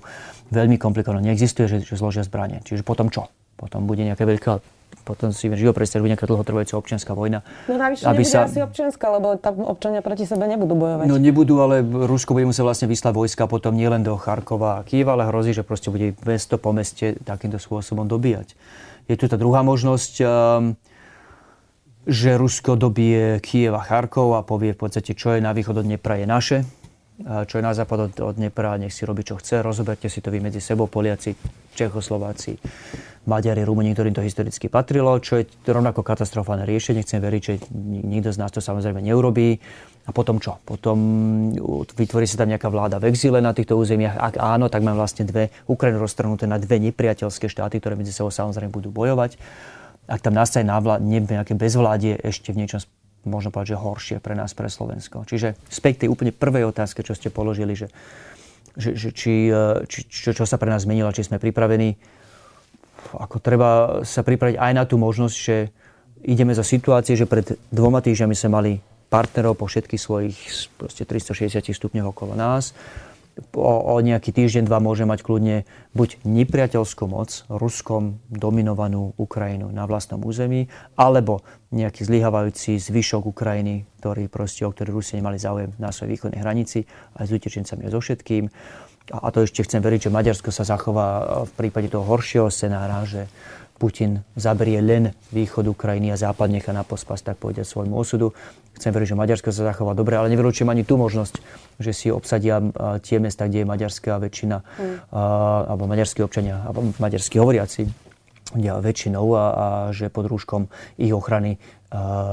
veľmi 0.50 0.80
komplikovaný. 0.80 1.30
Neexistuje, 1.30 1.68
že, 1.68 1.78
že 1.84 1.94
zložia 2.00 2.24
zbranie. 2.24 2.64
Čiže 2.64 2.82
potom 2.82 3.12
čo? 3.12 3.28
Potom 3.56 3.88
bude 3.88 4.04
nejaká 4.04 4.24
veľká 4.28 4.60
potom 5.06 5.30
si 5.30 5.46
živo 5.46 5.70
predstaviť, 5.70 6.02
bude 6.02 6.12
nejaká 6.18 6.26
dlhotrvajúca 6.26 6.74
občianská 6.82 7.14
vojna. 7.14 7.46
No 7.70 7.78
navyše 7.78 8.10
aby 8.10 8.26
sa... 8.26 8.50
asi 8.50 8.58
občianská, 8.58 9.06
lebo 9.06 9.38
tam 9.38 9.62
občania 9.62 10.02
proti 10.02 10.26
sebe 10.26 10.50
nebudú 10.50 10.74
bojovať. 10.74 11.06
No 11.06 11.14
nebudú, 11.14 11.62
ale 11.62 11.78
Rusko 11.86 12.34
bude 12.34 12.50
musieť 12.50 12.66
vlastne 12.66 12.90
vyslať 12.90 13.14
vojska 13.14 13.46
potom 13.46 13.78
nielen 13.78 14.02
do 14.02 14.18
Charkova 14.18 14.82
a 14.82 14.84
Kieva, 14.86 15.14
ale 15.14 15.30
hrozí, 15.30 15.54
že 15.54 15.62
proste 15.62 15.94
bude 15.94 16.18
mesto 16.26 16.58
po 16.58 16.74
meste 16.74 17.14
takýmto 17.22 17.62
spôsobom 17.62 18.10
dobíjať. 18.10 18.58
Je 19.06 19.14
tu 19.14 19.30
tá 19.30 19.38
druhá 19.38 19.62
možnosť, 19.62 20.12
um, 20.18 20.74
že 22.02 22.34
Rusko 22.34 22.74
dobije 22.74 23.38
Kiev 23.38 23.78
a 23.78 23.82
Charkov 23.86 24.34
a 24.34 24.42
povie 24.42 24.74
v 24.74 24.80
podstate, 24.90 25.14
čo 25.14 25.38
je 25.38 25.42
na 25.42 25.54
východ 25.54 25.78
od 25.78 25.86
Dnepra 25.86 26.18
je 26.18 26.26
naše, 26.26 26.56
čo 27.24 27.54
je 27.56 27.64
na 27.64 27.72
západ 27.72 28.12
od, 28.12 28.12
od 28.20 28.34
Dnepra, 28.36 28.76
nech 28.76 28.92
si 28.92 29.08
robí, 29.08 29.24
čo 29.24 29.40
chce. 29.40 29.64
Rozoberte 29.64 30.12
si 30.12 30.20
to 30.20 30.28
vy 30.28 30.44
medzi 30.44 30.60
sebou, 30.60 30.84
Poliaci, 30.84 31.32
Čechoslováci, 31.72 32.60
Maďari, 33.24 33.64
Rumúni, 33.64 33.96
ktorým 33.96 34.12
to 34.12 34.20
historicky 34.20 34.68
patrilo, 34.68 35.16
čo 35.18 35.40
je 35.40 35.48
rovnako 35.64 36.04
katastrofálne 36.04 36.68
riešenie. 36.68 37.02
Chcem 37.02 37.24
veriť, 37.24 37.42
že 37.42 37.54
nikto 38.04 38.30
z 38.30 38.38
nás 38.38 38.52
to 38.52 38.60
samozrejme 38.60 39.00
neurobí. 39.00 39.56
A 40.06 40.14
potom 40.14 40.38
čo? 40.38 40.62
Potom 40.62 40.96
vytvorí 41.98 42.30
sa 42.30 42.44
tam 42.44 42.52
nejaká 42.54 42.70
vláda 42.70 43.02
v 43.02 43.10
exíle 43.10 43.42
na 43.42 43.50
týchto 43.50 43.74
územiach. 43.74 44.14
Ak 44.14 44.34
áno, 44.38 44.70
tak 44.70 44.86
máme 44.86 45.00
vlastne 45.00 45.26
dve 45.26 45.50
Ukrajiny 45.66 45.98
roztrhnuté 45.98 46.46
na 46.46 46.62
dve 46.62 46.78
nepriateľské 46.78 47.50
štáty, 47.50 47.82
ktoré 47.82 47.98
medzi 47.98 48.14
sebou 48.14 48.30
samozrejme 48.30 48.70
budú 48.70 48.94
bojovať. 48.94 49.34
Ak 50.06 50.22
tam 50.22 50.38
nastane 50.38 50.70
návla- 50.70 51.02
nejaké 51.02 51.58
bezvládie 51.58 52.22
ešte 52.22 52.54
v 52.54 52.62
niečom 52.62 52.78
možno 53.26 53.50
povedať, 53.50 53.74
že 53.74 53.82
horšie 53.82 54.16
pre 54.22 54.38
nás, 54.38 54.54
pre 54.54 54.70
Slovensko. 54.70 55.26
Čiže 55.26 55.58
späť 55.66 56.06
tej 56.06 56.08
úplne 56.14 56.30
prvej 56.30 56.66
otázke, 56.70 57.02
čo 57.02 57.12
ste 57.12 57.28
položili, 57.28 57.74
že, 57.74 57.90
že, 58.78 58.94
že 58.94 59.08
či, 59.10 59.50
či, 59.90 60.00
čo, 60.06 60.30
čo 60.32 60.44
sa 60.46 60.56
pre 60.56 60.70
nás 60.70 60.86
zmenilo, 60.86 61.10
či 61.10 61.26
sme 61.26 61.42
pripravení 61.42 61.98
ako 63.14 63.36
treba 63.38 63.70
sa 64.02 64.26
pripraviť 64.26 64.56
aj 64.58 64.72
na 64.74 64.84
tú 64.88 64.98
možnosť, 64.98 65.36
že 65.36 65.70
ideme 66.26 66.50
za 66.56 66.66
situácie, 66.66 67.14
že 67.14 67.28
pred 67.28 67.54
dvoma 67.70 68.02
týždňami 68.02 68.34
sme 68.34 68.50
mali 68.50 68.72
partnerov 69.06 69.54
po 69.54 69.70
všetkých 69.70 70.00
svojich 70.00 70.36
360 70.82 71.62
stupňov 71.70 72.10
okolo 72.10 72.34
nás. 72.34 72.74
O, 73.36 73.72
o 73.92 74.00
nejaký 74.00 74.32
týždeň, 74.32 74.64
dva 74.64 74.80
môže 74.80 75.04
mať 75.04 75.20
kľudne 75.20 75.68
buď 75.92 76.24
nepriateľskú 76.24 77.04
moc, 77.04 77.44
Ruskom 77.52 78.16
dominovanú 78.32 79.12
Ukrajinu 79.20 79.68
na 79.76 79.84
vlastnom 79.84 80.24
území, 80.24 80.72
alebo 80.96 81.44
nejaký 81.68 82.08
zlyhávajúci 82.08 82.80
zvyšok 82.80 83.28
Ukrajiny, 83.28 83.84
ktorý 84.00 84.32
proste, 84.32 84.64
o 84.64 84.72
ktorý 84.72 84.88
Rusi 84.96 85.20
nemali 85.20 85.36
záujem 85.36 85.76
na 85.76 85.92
svojej 85.92 86.16
východnej 86.16 86.40
hranici, 86.40 86.88
aj 87.20 87.28
s 87.28 87.34
utečencami 87.36 87.84
a 87.84 87.92
so 87.92 88.00
všetkým. 88.00 88.48
A 89.12 89.28
to 89.28 89.44
ešte 89.44 89.68
chcem 89.68 89.84
veriť, 89.84 90.08
že 90.08 90.14
Maďarsko 90.16 90.48
sa 90.48 90.64
zachová 90.64 91.44
v 91.44 91.52
prípade 91.60 91.92
toho 91.92 92.08
horšieho 92.08 92.48
scenára, 92.48 93.04
že 93.04 93.28
Putin 93.76 94.24
zabrie 94.36 94.80
len 94.80 95.12
východ 95.32 95.68
Ukrajiny 95.68 96.08
a 96.12 96.16
západ 96.16 96.48
nechá 96.48 96.72
na 96.72 96.80
pospas, 96.82 97.20
tak 97.20 97.36
povedať, 97.36 97.68
svojmu 97.68 97.92
osudu. 97.92 98.32
Chcem 98.76 98.92
veriť, 98.92 99.12
že 99.12 99.16
Maďarsko 99.16 99.48
sa 99.52 99.72
zachová 99.72 99.92
dobre, 99.92 100.16
ale 100.16 100.32
nevylučujem 100.32 100.68
ani 100.68 100.84
tú 100.84 101.00
možnosť, 101.00 101.40
že 101.80 101.92
si 101.92 102.08
obsadia 102.12 102.60
tie 103.04 103.20
mesta, 103.20 103.48
kde 103.48 103.64
je 103.64 103.66
maďarská 103.68 104.20
väčšina, 104.20 104.56
mm. 104.60 104.96
alebo 105.68 105.88
maďarskí 105.88 106.20
občania, 106.24 106.64
alebo 106.64 106.92
maďarskí 107.00 107.36
hovoriaci 107.40 107.88
väčšinou 108.56 109.26
a, 109.34 109.44
a 109.44 109.66
že 109.90 110.06
pod 110.08 110.30
rúškom 110.30 110.70
ich 110.96 111.10
ochrany 111.10 111.58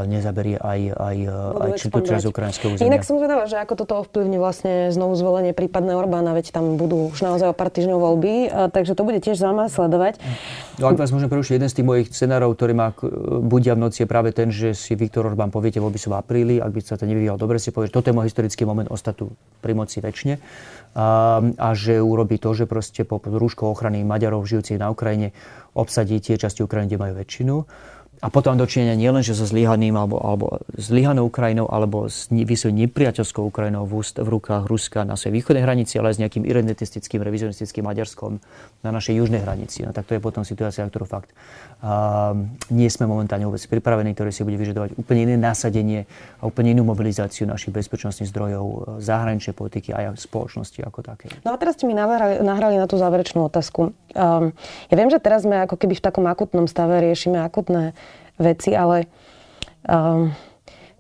nezaberie 0.05 0.59
aj, 0.59 0.79
aj, 0.93 1.17
aj 1.59 1.69
či 1.79 1.87
to 1.87 1.99
časť 2.03 2.25
ukrajinského 2.27 2.69
územia. 2.75 2.89
Inak 2.89 3.07
som 3.07 3.15
zvedavá, 3.17 3.47
že 3.47 3.57
ako 3.59 3.73
toto 3.79 3.93
ovplyvní 4.03 4.37
vlastne 4.37 4.91
znovu 4.91 5.15
zvolenie 5.15 5.55
prípadné 5.55 5.95
Orbána, 5.95 6.35
veď 6.35 6.51
tam 6.51 6.75
budú 6.75 7.11
už 7.13 7.19
naozaj 7.23 7.51
o 7.51 7.55
pár 7.55 7.71
týždňov 7.71 7.99
voľby, 7.99 8.33
takže 8.75 8.93
to 8.93 9.03
bude 9.07 9.19
tiež 9.23 9.39
zaujímavé 9.39 9.69
sledovať. 9.71 10.19
No 10.81 10.89
ak 10.89 10.97
vás 10.99 11.13
môžem 11.13 11.29
prerušiť, 11.31 11.53
jeden 11.57 11.69
z 11.69 11.75
tých 11.79 11.87
mojich 11.87 12.07
scenárov, 12.11 12.53
ktorý 12.57 12.73
ma 12.75 12.91
budia 13.45 13.77
v 13.77 13.87
noci, 13.87 14.03
je 14.03 14.07
práve 14.09 14.33
ten, 14.35 14.49
že 14.49 14.75
si 14.75 14.97
Viktor 14.97 15.29
Orbán 15.29 15.53
poviete, 15.53 15.79
voľby 15.79 15.99
sú 16.01 16.11
v 16.11 16.19
apríli, 16.19 16.55
ak 16.59 16.71
by 16.73 16.79
sa 16.83 16.97
to 16.99 17.07
nevyvíjalo 17.07 17.39
dobre, 17.39 17.61
si 17.61 17.71
povie, 17.71 17.87
že 17.87 17.95
toto 17.95 18.09
je 18.09 18.15
môj 18.17 18.27
historický 18.27 18.67
moment, 18.67 18.89
ostatu 18.91 19.31
pri 19.63 19.77
moci 19.77 20.03
väčšine. 20.03 20.41
A, 20.93 21.41
a 21.41 21.69
že 21.73 21.97
urobí 21.97 22.37
to, 22.37 22.53
že 22.53 22.69
proste 22.69 23.01
po 23.01 23.17
rúškou 23.17 23.65
ochrany 23.65 24.05
Maďarov 24.05 24.45
žijúcich 24.45 24.77
na 24.77 24.93
Ukrajine 24.93 25.33
obsadí 25.73 26.21
tie 26.21 26.37
časti 26.37 26.61
Ukrajiny, 26.61 26.93
kde 26.93 27.01
majú 27.01 27.13
väčšinu 27.17 27.55
a 28.23 28.31
potom 28.31 28.55
dočinenia 28.55 28.95
nielenže 28.95 29.35
so 29.35 29.43
zlyhaným 29.43 29.99
alebo, 29.99 30.15
alebo 30.15 30.63
zlyhanou 30.79 31.27
Ukrajinou 31.27 31.67
alebo 31.67 32.07
s 32.07 32.31
vysoko 32.31 32.71
nepriateľskou 32.71 33.43
Ukrajinou 33.43 33.83
v, 33.83 33.99
úst, 33.99 34.15
v 34.15 34.23
rukách 34.23 34.63
Ruska 34.63 35.03
na 35.03 35.19
svojej 35.19 35.43
východnej 35.43 35.67
hranici, 35.67 35.99
ale 35.99 36.15
aj 36.15 36.15
s 36.15 36.21
nejakým 36.23 36.47
irredentistickým, 36.47 37.19
revizionistickým 37.19 37.83
Maďarskom 37.83 38.39
na 38.79 38.89
našej 38.95 39.19
južnej 39.19 39.43
hranici. 39.43 39.83
No 39.83 39.91
tak 39.91 40.07
to 40.07 40.15
je 40.15 40.23
potom 40.23 40.47
situácia, 40.47 40.87
ktorú 40.87 41.03
fakt 41.03 41.35
uh, 41.83 42.31
nie 42.71 42.87
sme 42.87 43.05
momentálne 43.11 43.43
vôbec 43.43 43.59
pripravení, 43.67 44.15
ktoré 44.15 44.31
si 44.31 44.47
bude 44.47 44.55
vyžadovať 44.55 44.95
úplne 44.95 45.27
iné 45.27 45.35
nasadenie 45.35 46.07
a 46.39 46.47
úplne 46.47 46.71
inú 46.71 46.87
mobilizáciu 46.87 47.43
našich 47.43 47.75
bezpečnostných 47.75 48.31
zdrojov, 48.31 48.65
e, 48.65 48.75
zahraničnej 49.03 49.51
politiky 49.51 49.91
a 49.91 50.15
aj 50.15 50.23
spoločnosti 50.23 50.79
ako 50.79 50.99
také. 51.03 51.27
No 51.43 51.51
a 51.51 51.59
teraz 51.59 51.75
ste 51.75 51.85
mi 51.85 51.93
nahrali, 51.93 52.39
nahrali 52.39 52.79
na 52.79 52.87
tú 52.87 52.95
záverečnú 52.95 53.43
otázku. 53.51 53.91
Um, 54.13 54.55
ja 54.87 54.95
viem, 54.95 55.11
že 55.11 55.19
teraz 55.19 55.43
sme 55.43 55.67
ako 55.67 55.75
keby 55.75 55.99
v 55.99 56.05
takom 56.05 56.25
akutnom 56.29 56.69
stave 56.71 57.03
riešime 57.03 57.43
akutné 57.43 57.91
veci, 58.37 58.73
ale 58.73 59.09
um, 59.85 60.33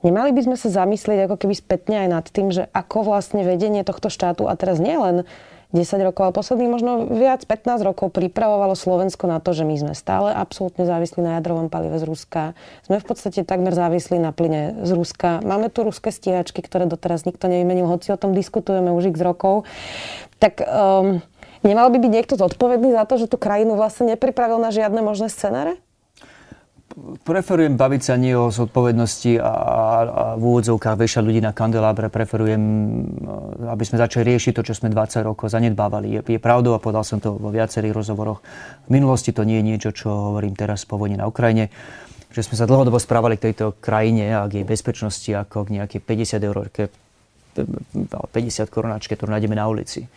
nemali 0.05 0.31
by 0.35 0.41
sme 0.51 0.55
sa 0.59 0.69
zamyslieť 0.83 1.25
ako 1.25 1.35
keby 1.39 1.55
spätne 1.55 1.95
aj 2.05 2.09
nad 2.09 2.25
tým, 2.27 2.51
že 2.51 2.69
ako 2.75 3.07
vlastne 3.07 3.41
vedenie 3.47 3.81
tohto 3.87 4.11
štátu, 4.11 4.45
a 4.45 4.53
teraz 4.59 4.77
nie 4.77 4.93
len 4.93 5.25
10 5.73 6.05
rokov, 6.05 6.21
ale 6.29 6.37
posledných 6.37 6.69
možno 6.69 6.91
viac 7.09 7.41
15 7.49 7.81
rokov 7.81 8.13
pripravovalo 8.13 8.77
Slovensko 8.77 9.25
na 9.25 9.41
to, 9.41 9.57
že 9.57 9.65
my 9.65 9.73
sme 9.73 9.93
stále 9.97 10.29
absolútne 10.29 10.85
závislí 10.85 11.25
na 11.25 11.41
jadrovom 11.41 11.65
palive 11.65 11.97
z 11.97 12.05
Ruska. 12.05 12.53
Sme 12.85 13.01
v 13.01 13.05
podstate 13.09 13.41
takmer 13.41 13.73
závislí 13.73 14.21
na 14.21 14.29
plyne 14.29 14.85
z 14.85 14.93
Ruska. 14.93 15.41
Máme 15.41 15.73
tu 15.73 15.81
ruské 15.81 16.13
stíhačky, 16.13 16.61
ktoré 16.61 16.85
doteraz 16.85 17.25
nikto 17.25 17.49
nevymenil, 17.49 17.89
hoci 17.89 18.13
o 18.13 18.21
tom 18.21 18.37
diskutujeme 18.37 18.93
už 18.93 19.17
x 19.17 19.25
rokov. 19.25 19.65
Tak 20.37 20.61
um, 20.61 21.25
nemal 21.65 21.89
by 21.89 21.97
byť 21.97 22.11
niekto 22.13 22.37
zodpovedný 22.37 22.93
za 22.93 23.09
to, 23.09 23.17
že 23.17 23.25
tú 23.25 23.41
krajinu 23.41 23.73
vlastne 23.73 24.13
nepripravil 24.13 24.61
na 24.61 24.69
žiadne 24.69 25.01
možné 25.01 25.25
scenáre? 25.33 25.81
Preferujem 27.23 27.73
baviť 27.73 28.01
sa 28.01 28.15
nie 28.17 28.37
o 28.37 28.53
zodpovednosti 28.53 29.41
a, 29.41 29.43
a 29.43 30.23
v 30.37 30.43
úvodzovkách 30.43 30.97
vešať 30.97 31.23
ľudí 31.25 31.41
na 31.41 31.55
kandelábre. 31.55 32.09
Preferujem, 32.09 32.61
eh, 32.61 33.73
aby 33.73 33.83
sme 33.83 34.01
začali 34.01 34.33
riešiť 34.33 34.53
to, 34.53 34.61
čo 34.61 34.73
sme 34.77 34.93
20 34.93 35.25
rokov 35.25 35.51
zanedbávali. 35.51 36.17
Je, 36.17 36.21
je 36.23 36.39
pravdou 36.41 36.77
a 36.77 36.83
povedal 36.83 37.05
som 37.05 37.17
to 37.17 37.35
vo 37.35 37.49
viacerých 37.49 37.93
rozhovoroch. 37.93 38.41
V 38.87 38.91
minulosti 38.93 39.33
to 39.33 39.45
nie 39.45 39.61
je 39.61 39.65
niečo, 39.65 39.89
čo 39.93 40.33
hovorím 40.33 40.57
teraz 40.57 40.85
po 40.85 40.97
vojne 40.97 41.19
na 41.19 41.29
Ukrajine 41.29 41.69
že 42.33 42.41
sme 42.41 42.57
sa 42.57 42.65
dlhodobo 42.65 42.97
správali 42.97 43.37
k 43.37 43.53
tejto 43.53 43.77
krajine 43.77 44.33
a 44.33 44.49
k 44.49 44.57
jej 44.57 44.65
bezpečnosti 44.65 45.29
ako 45.29 45.69
k 45.69 45.77
nejakej 45.77 46.01
50 46.01 46.41
eur, 46.41 46.65
50 46.65 48.73
korunáčke, 48.73 49.13
ktorú 49.13 49.37
nájdeme 49.37 49.53
na 49.53 49.69
ulici 49.69 50.09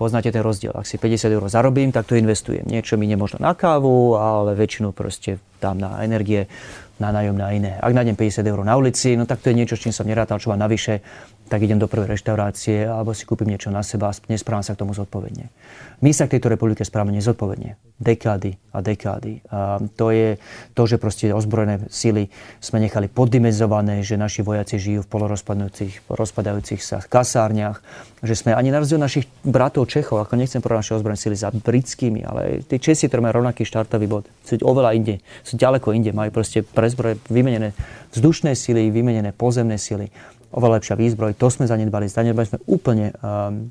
poznáte 0.00 0.32
ten 0.32 0.40
rozdiel. 0.40 0.72
Ak 0.72 0.88
si 0.88 0.96
50 0.96 1.28
eur 1.28 1.44
zarobím, 1.52 1.92
tak 1.92 2.08
to 2.08 2.16
investujem. 2.16 2.64
Niečo 2.64 2.96
mi 2.96 3.04
nemožno 3.04 3.36
na 3.44 3.52
kávu, 3.52 4.16
ale 4.16 4.56
väčšinu 4.56 4.96
proste 4.96 5.36
dám 5.60 5.76
na 5.76 6.00
energie, 6.00 6.48
na 6.96 7.12
nájom, 7.12 7.36
na 7.36 7.52
iné. 7.52 7.76
Ak 7.76 7.92
nájdem 7.92 8.16
50 8.16 8.40
eur 8.48 8.64
na 8.64 8.80
ulici, 8.80 9.12
no 9.12 9.28
tak 9.28 9.44
to 9.44 9.52
je 9.52 9.60
niečo, 9.60 9.76
s 9.76 9.84
čím 9.84 9.92
som 9.92 10.08
nerátal, 10.08 10.40
čo 10.40 10.48
mám 10.48 10.64
navyše, 10.64 11.04
tak 11.50 11.66
idem 11.66 11.82
do 11.82 11.90
prvej 11.90 12.14
reštaurácie 12.14 12.86
alebo 12.86 13.10
si 13.10 13.26
kúpim 13.26 13.50
niečo 13.50 13.74
na 13.74 13.82
seba 13.82 14.14
a 14.14 14.16
nesprávam 14.30 14.62
sa 14.62 14.78
k 14.78 14.86
tomu 14.86 14.94
zodpovedne. 14.94 15.50
My 15.98 16.14
sa 16.14 16.30
k 16.30 16.38
tejto 16.38 16.46
republike 16.46 16.86
správame 16.86 17.10
nezodpovedne. 17.18 17.74
Dekády 17.98 18.56
a 18.72 18.78
dekády. 18.80 19.44
A 19.50 19.82
to 19.98 20.14
je 20.14 20.38
to, 20.72 20.82
že 20.86 20.96
proste 20.96 21.28
ozbrojené 21.34 21.90
sily 21.90 22.30
sme 22.62 22.78
nechali 22.78 23.10
poddimenzované, 23.10 24.06
že 24.06 24.14
naši 24.14 24.46
vojaci 24.46 24.78
žijú 24.78 25.02
v 25.04 25.10
polorozpadajúcich 25.10 26.06
rozpadajúcich 26.08 26.80
sa 26.80 27.02
kasárniach, 27.02 27.82
že 28.22 28.38
sme 28.38 28.54
ani 28.54 28.70
na 28.70 28.78
rozdiel 28.78 29.02
našich 29.02 29.26
bratov 29.42 29.90
Čechov, 29.90 30.22
ako 30.22 30.38
nechcem 30.38 30.62
pro 30.62 30.78
naše 30.78 30.94
ozbrojené 30.94 31.18
sily 31.18 31.36
za 31.36 31.50
britskými, 31.50 32.22
ale 32.22 32.62
tí 32.62 32.78
Česi, 32.78 33.10
ktorí 33.10 33.20
majú 33.26 33.42
rovnaký 33.42 33.66
štartový 33.66 34.06
bod, 34.06 34.30
sú 34.46 34.56
oveľa 34.62 34.94
inde, 34.94 35.18
sú 35.42 35.58
ďaleko 35.58 35.90
inde, 35.92 36.14
majú 36.14 36.30
proste 36.30 36.62
pre 36.62 36.86
zbroje 36.86 37.18
vymenené 37.26 37.74
vzdušné 38.14 38.54
sily, 38.54 38.94
vymenené 38.94 39.34
pozemné 39.34 39.76
sily 39.76 40.08
oveľa 40.54 40.82
lepšia 40.82 40.96
výzbroj. 40.98 41.38
To 41.38 41.48
sme 41.48 41.66
zanedbali. 41.66 42.10
Zanedbali 42.10 42.46
sme 42.46 42.58
úplne 42.66 43.14
um, 43.20 43.70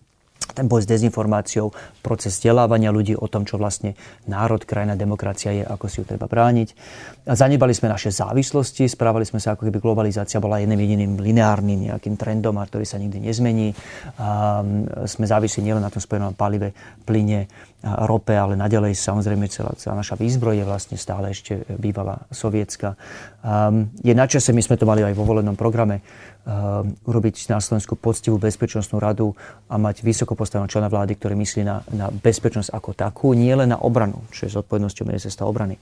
ten 0.49 0.65
boj 0.65 0.83
s 0.83 0.89
dezinformáciou, 0.89 1.71
proces 2.01 2.35
vzdelávania 2.35 2.89
ľudí 2.89 3.13
o 3.13 3.27
tom, 3.29 3.45
čo 3.45 3.61
vlastne 3.61 3.93
národ, 4.25 4.65
krajina, 4.65 4.97
demokracia 4.97 5.53
je, 5.53 5.63
ako 5.63 5.85
si 5.87 6.01
ju 6.01 6.05
treba 6.09 6.25
brániť. 6.25 6.69
A 7.29 7.37
zanedbali 7.37 7.71
sme 7.71 7.87
naše 7.91 8.09
závislosti, 8.09 8.89
správali 8.89 9.23
sme 9.23 9.37
sa, 9.37 9.53
ako 9.53 9.69
keby 9.69 9.77
globalizácia 9.77 10.41
bola 10.41 10.59
jedným 10.59 10.81
jediným 10.81 11.11
lineárnym 11.21 11.93
nejakým 11.93 12.17
trendom, 12.17 12.57
a 12.57 12.65
ktorý 12.65 12.83
sa 12.83 12.97
nikdy 12.97 13.23
nezmení. 13.23 13.77
A 14.17 14.59
sme 15.05 15.25
závislí 15.29 15.61
nielen 15.63 15.85
na 15.85 15.93
tom 15.93 16.01
spojenom 16.01 16.33
palive, 16.33 16.73
plyne, 17.05 17.45
rope, 17.79 18.35
ale 18.35 18.59
nadalej 18.59 18.91
samozrejme 18.91 19.47
celá, 19.47 19.71
celá 19.79 19.95
naša 19.95 20.19
výzbroj 20.19 20.59
je 20.59 20.65
vlastne 20.67 20.97
stále 20.99 21.31
ešte 21.31 21.63
bývalá 21.79 22.27
sovietská. 22.27 22.99
Um, 23.39 23.87
je 24.03 24.11
na 24.11 24.27
čase, 24.27 24.51
my 24.51 24.59
sme 24.59 24.75
to 24.75 24.83
mali 24.83 24.99
aj 24.99 25.15
vo 25.15 25.23
volenom 25.23 25.55
programe, 25.55 26.03
urobiť 27.05 27.51
na 27.53 27.61
Slovensku 27.61 27.93
poctivú 27.93 28.41
bezpečnostnú 28.41 28.97
radu 28.97 29.37
a 29.69 29.77
mať 29.77 30.01
vysoko 30.01 30.33
postaveného 30.33 30.71
člena 30.71 30.89
vlády, 30.89 31.13
ktorý 31.13 31.37
myslí 31.37 31.61
na, 31.61 31.85
na 31.93 32.09
bezpečnosť 32.09 32.73
ako 32.73 32.89
takú, 32.97 33.27
nie 33.37 33.53
len 33.53 33.69
na 33.69 33.77
obranu, 33.77 34.25
čo 34.33 34.49
je 34.49 34.55
zodpovednosťou 34.57 35.05
ministerstva 35.05 35.45
obrany, 35.45 35.77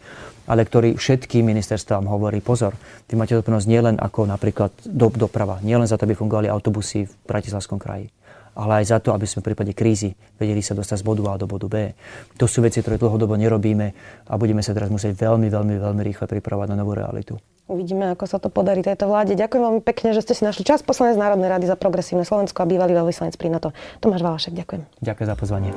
ale 0.50 0.68
ktorý 0.68 1.00
všetkým 1.00 1.48
ministerstvám 1.48 2.12
hovorí, 2.12 2.44
pozor, 2.44 2.76
vy 3.08 3.16
máte 3.16 3.38
zodpovednosť 3.40 3.70
nielen 3.70 3.96
ako 3.96 4.28
napríklad 4.28 4.72
do, 4.84 5.08
doprava, 5.08 5.64
nielen 5.64 5.88
za 5.88 5.96
to, 5.96 6.04
aby 6.04 6.20
fungovali 6.20 6.52
autobusy 6.52 7.08
v 7.08 7.14
Bratislavskom 7.24 7.80
kraji, 7.80 8.12
ale 8.58 8.84
aj 8.84 8.86
za 8.92 8.98
to, 9.00 9.16
aby 9.16 9.24
sme 9.30 9.46
v 9.46 9.54
prípade 9.54 9.72
krízy 9.72 10.12
vedeli 10.36 10.60
sa 10.60 10.76
dostať 10.76 11.00
z 11.00 11.08
bodu 11.08 11.24
A 11.32 11.40
do 11.40 11.48
bodu 11.48 11.70
B. 11.70 11.94
To 12.42 12.50
sú 12.50 12.66
veci, 12.66 12.84
ktoré 12.84 13.00
dlhodobo 13.00 13.38
nerobíme 13.38 13.88
a 14.28 14.34
budeme 14.36 14.66
sa 14.66 14.74
teraz 14.74 14.92
musieť 14.92 15.16
veľmi, 15.16 15.48
veľmi, 15.48 15.76
veľmi 15.80 16.02
rýchle 16.02 16.26
pripravovať 16.28 16.68
na 16.74 16.80
novú 16.82 16.98
realitu. 16.98 17.38
Uvidíme, 17.68 18.16
ako 18.16 18.26
sa 18.32 18.40
to 18.40 18.48
podarí 18.48 18.80
tejto 18.80 19.12
vláde. 19.12 19.36
Ďakujem 19.36 19.60
veľmi 19.60 19.82
pekne, 19.84 20.16
že 20.16 20.24
ste 20.24 20.34
si 20.40 20.48
našli 20.48 20.64
čas. 20.64 20.80
Poslanec 20.80 21.20
Národnej 21.20 21.52
rady 21.52 21.68
za 21.68 21.76
progresívne 21.76 22.24
Slovensko 22.24 22.64
a 22.64 22.66
bývalý 22.66 22.96
veľvyslanec 22.96 23.36
pri 23.36 23.52
NATO. 23.52 23.76
Tomáš 24.00 24.24
Valašek, 24.24 24.56
ďakujem. 24.56 24.82
Ďakujem 25.04 25.28
za 25.28 25.36
pozvanie. 25.36 25.70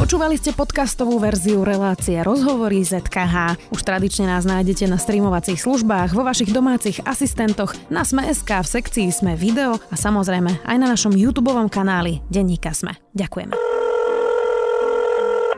Počúvali 0.00 0.40
ste 0.40 0.56
podcastovú 0.56 1.20
verziu 1.20 1.60
relácie 1.60 2.16
Rozhovory 2.24 2.80
ZKH. 2.80 3.68
Už 3.68 3.80
tradične 3.84 4.32
nás 4.32 4.48
nájdete 4.48 4.88
na 4.88 4.96
streamovacích 4.96 5.60
službách, 5.60 6.16
vo 6.16 6.24
vašich 6.24 6.56
domácich 6.56 7.04
asistentoch, 7.04 7.76
na 7.92 8.00
Sme.sk, 8.00 8.48
v 8.48 8.68
sekcii 8.80 9.12
Sme 9.12 9.36
video 9.36 9.76
a 9.92 9.94
samozrejme 9.94 10.64
aj 10.64 10.76
na 10.80 10.88
našom 10.88 11.12
YouTube 11.12 11.52
kanáli 11.68 12.24
Denníka 12.32 12.72
Sme. 12.72 12.96
Ďakujeme. 13.12 13.85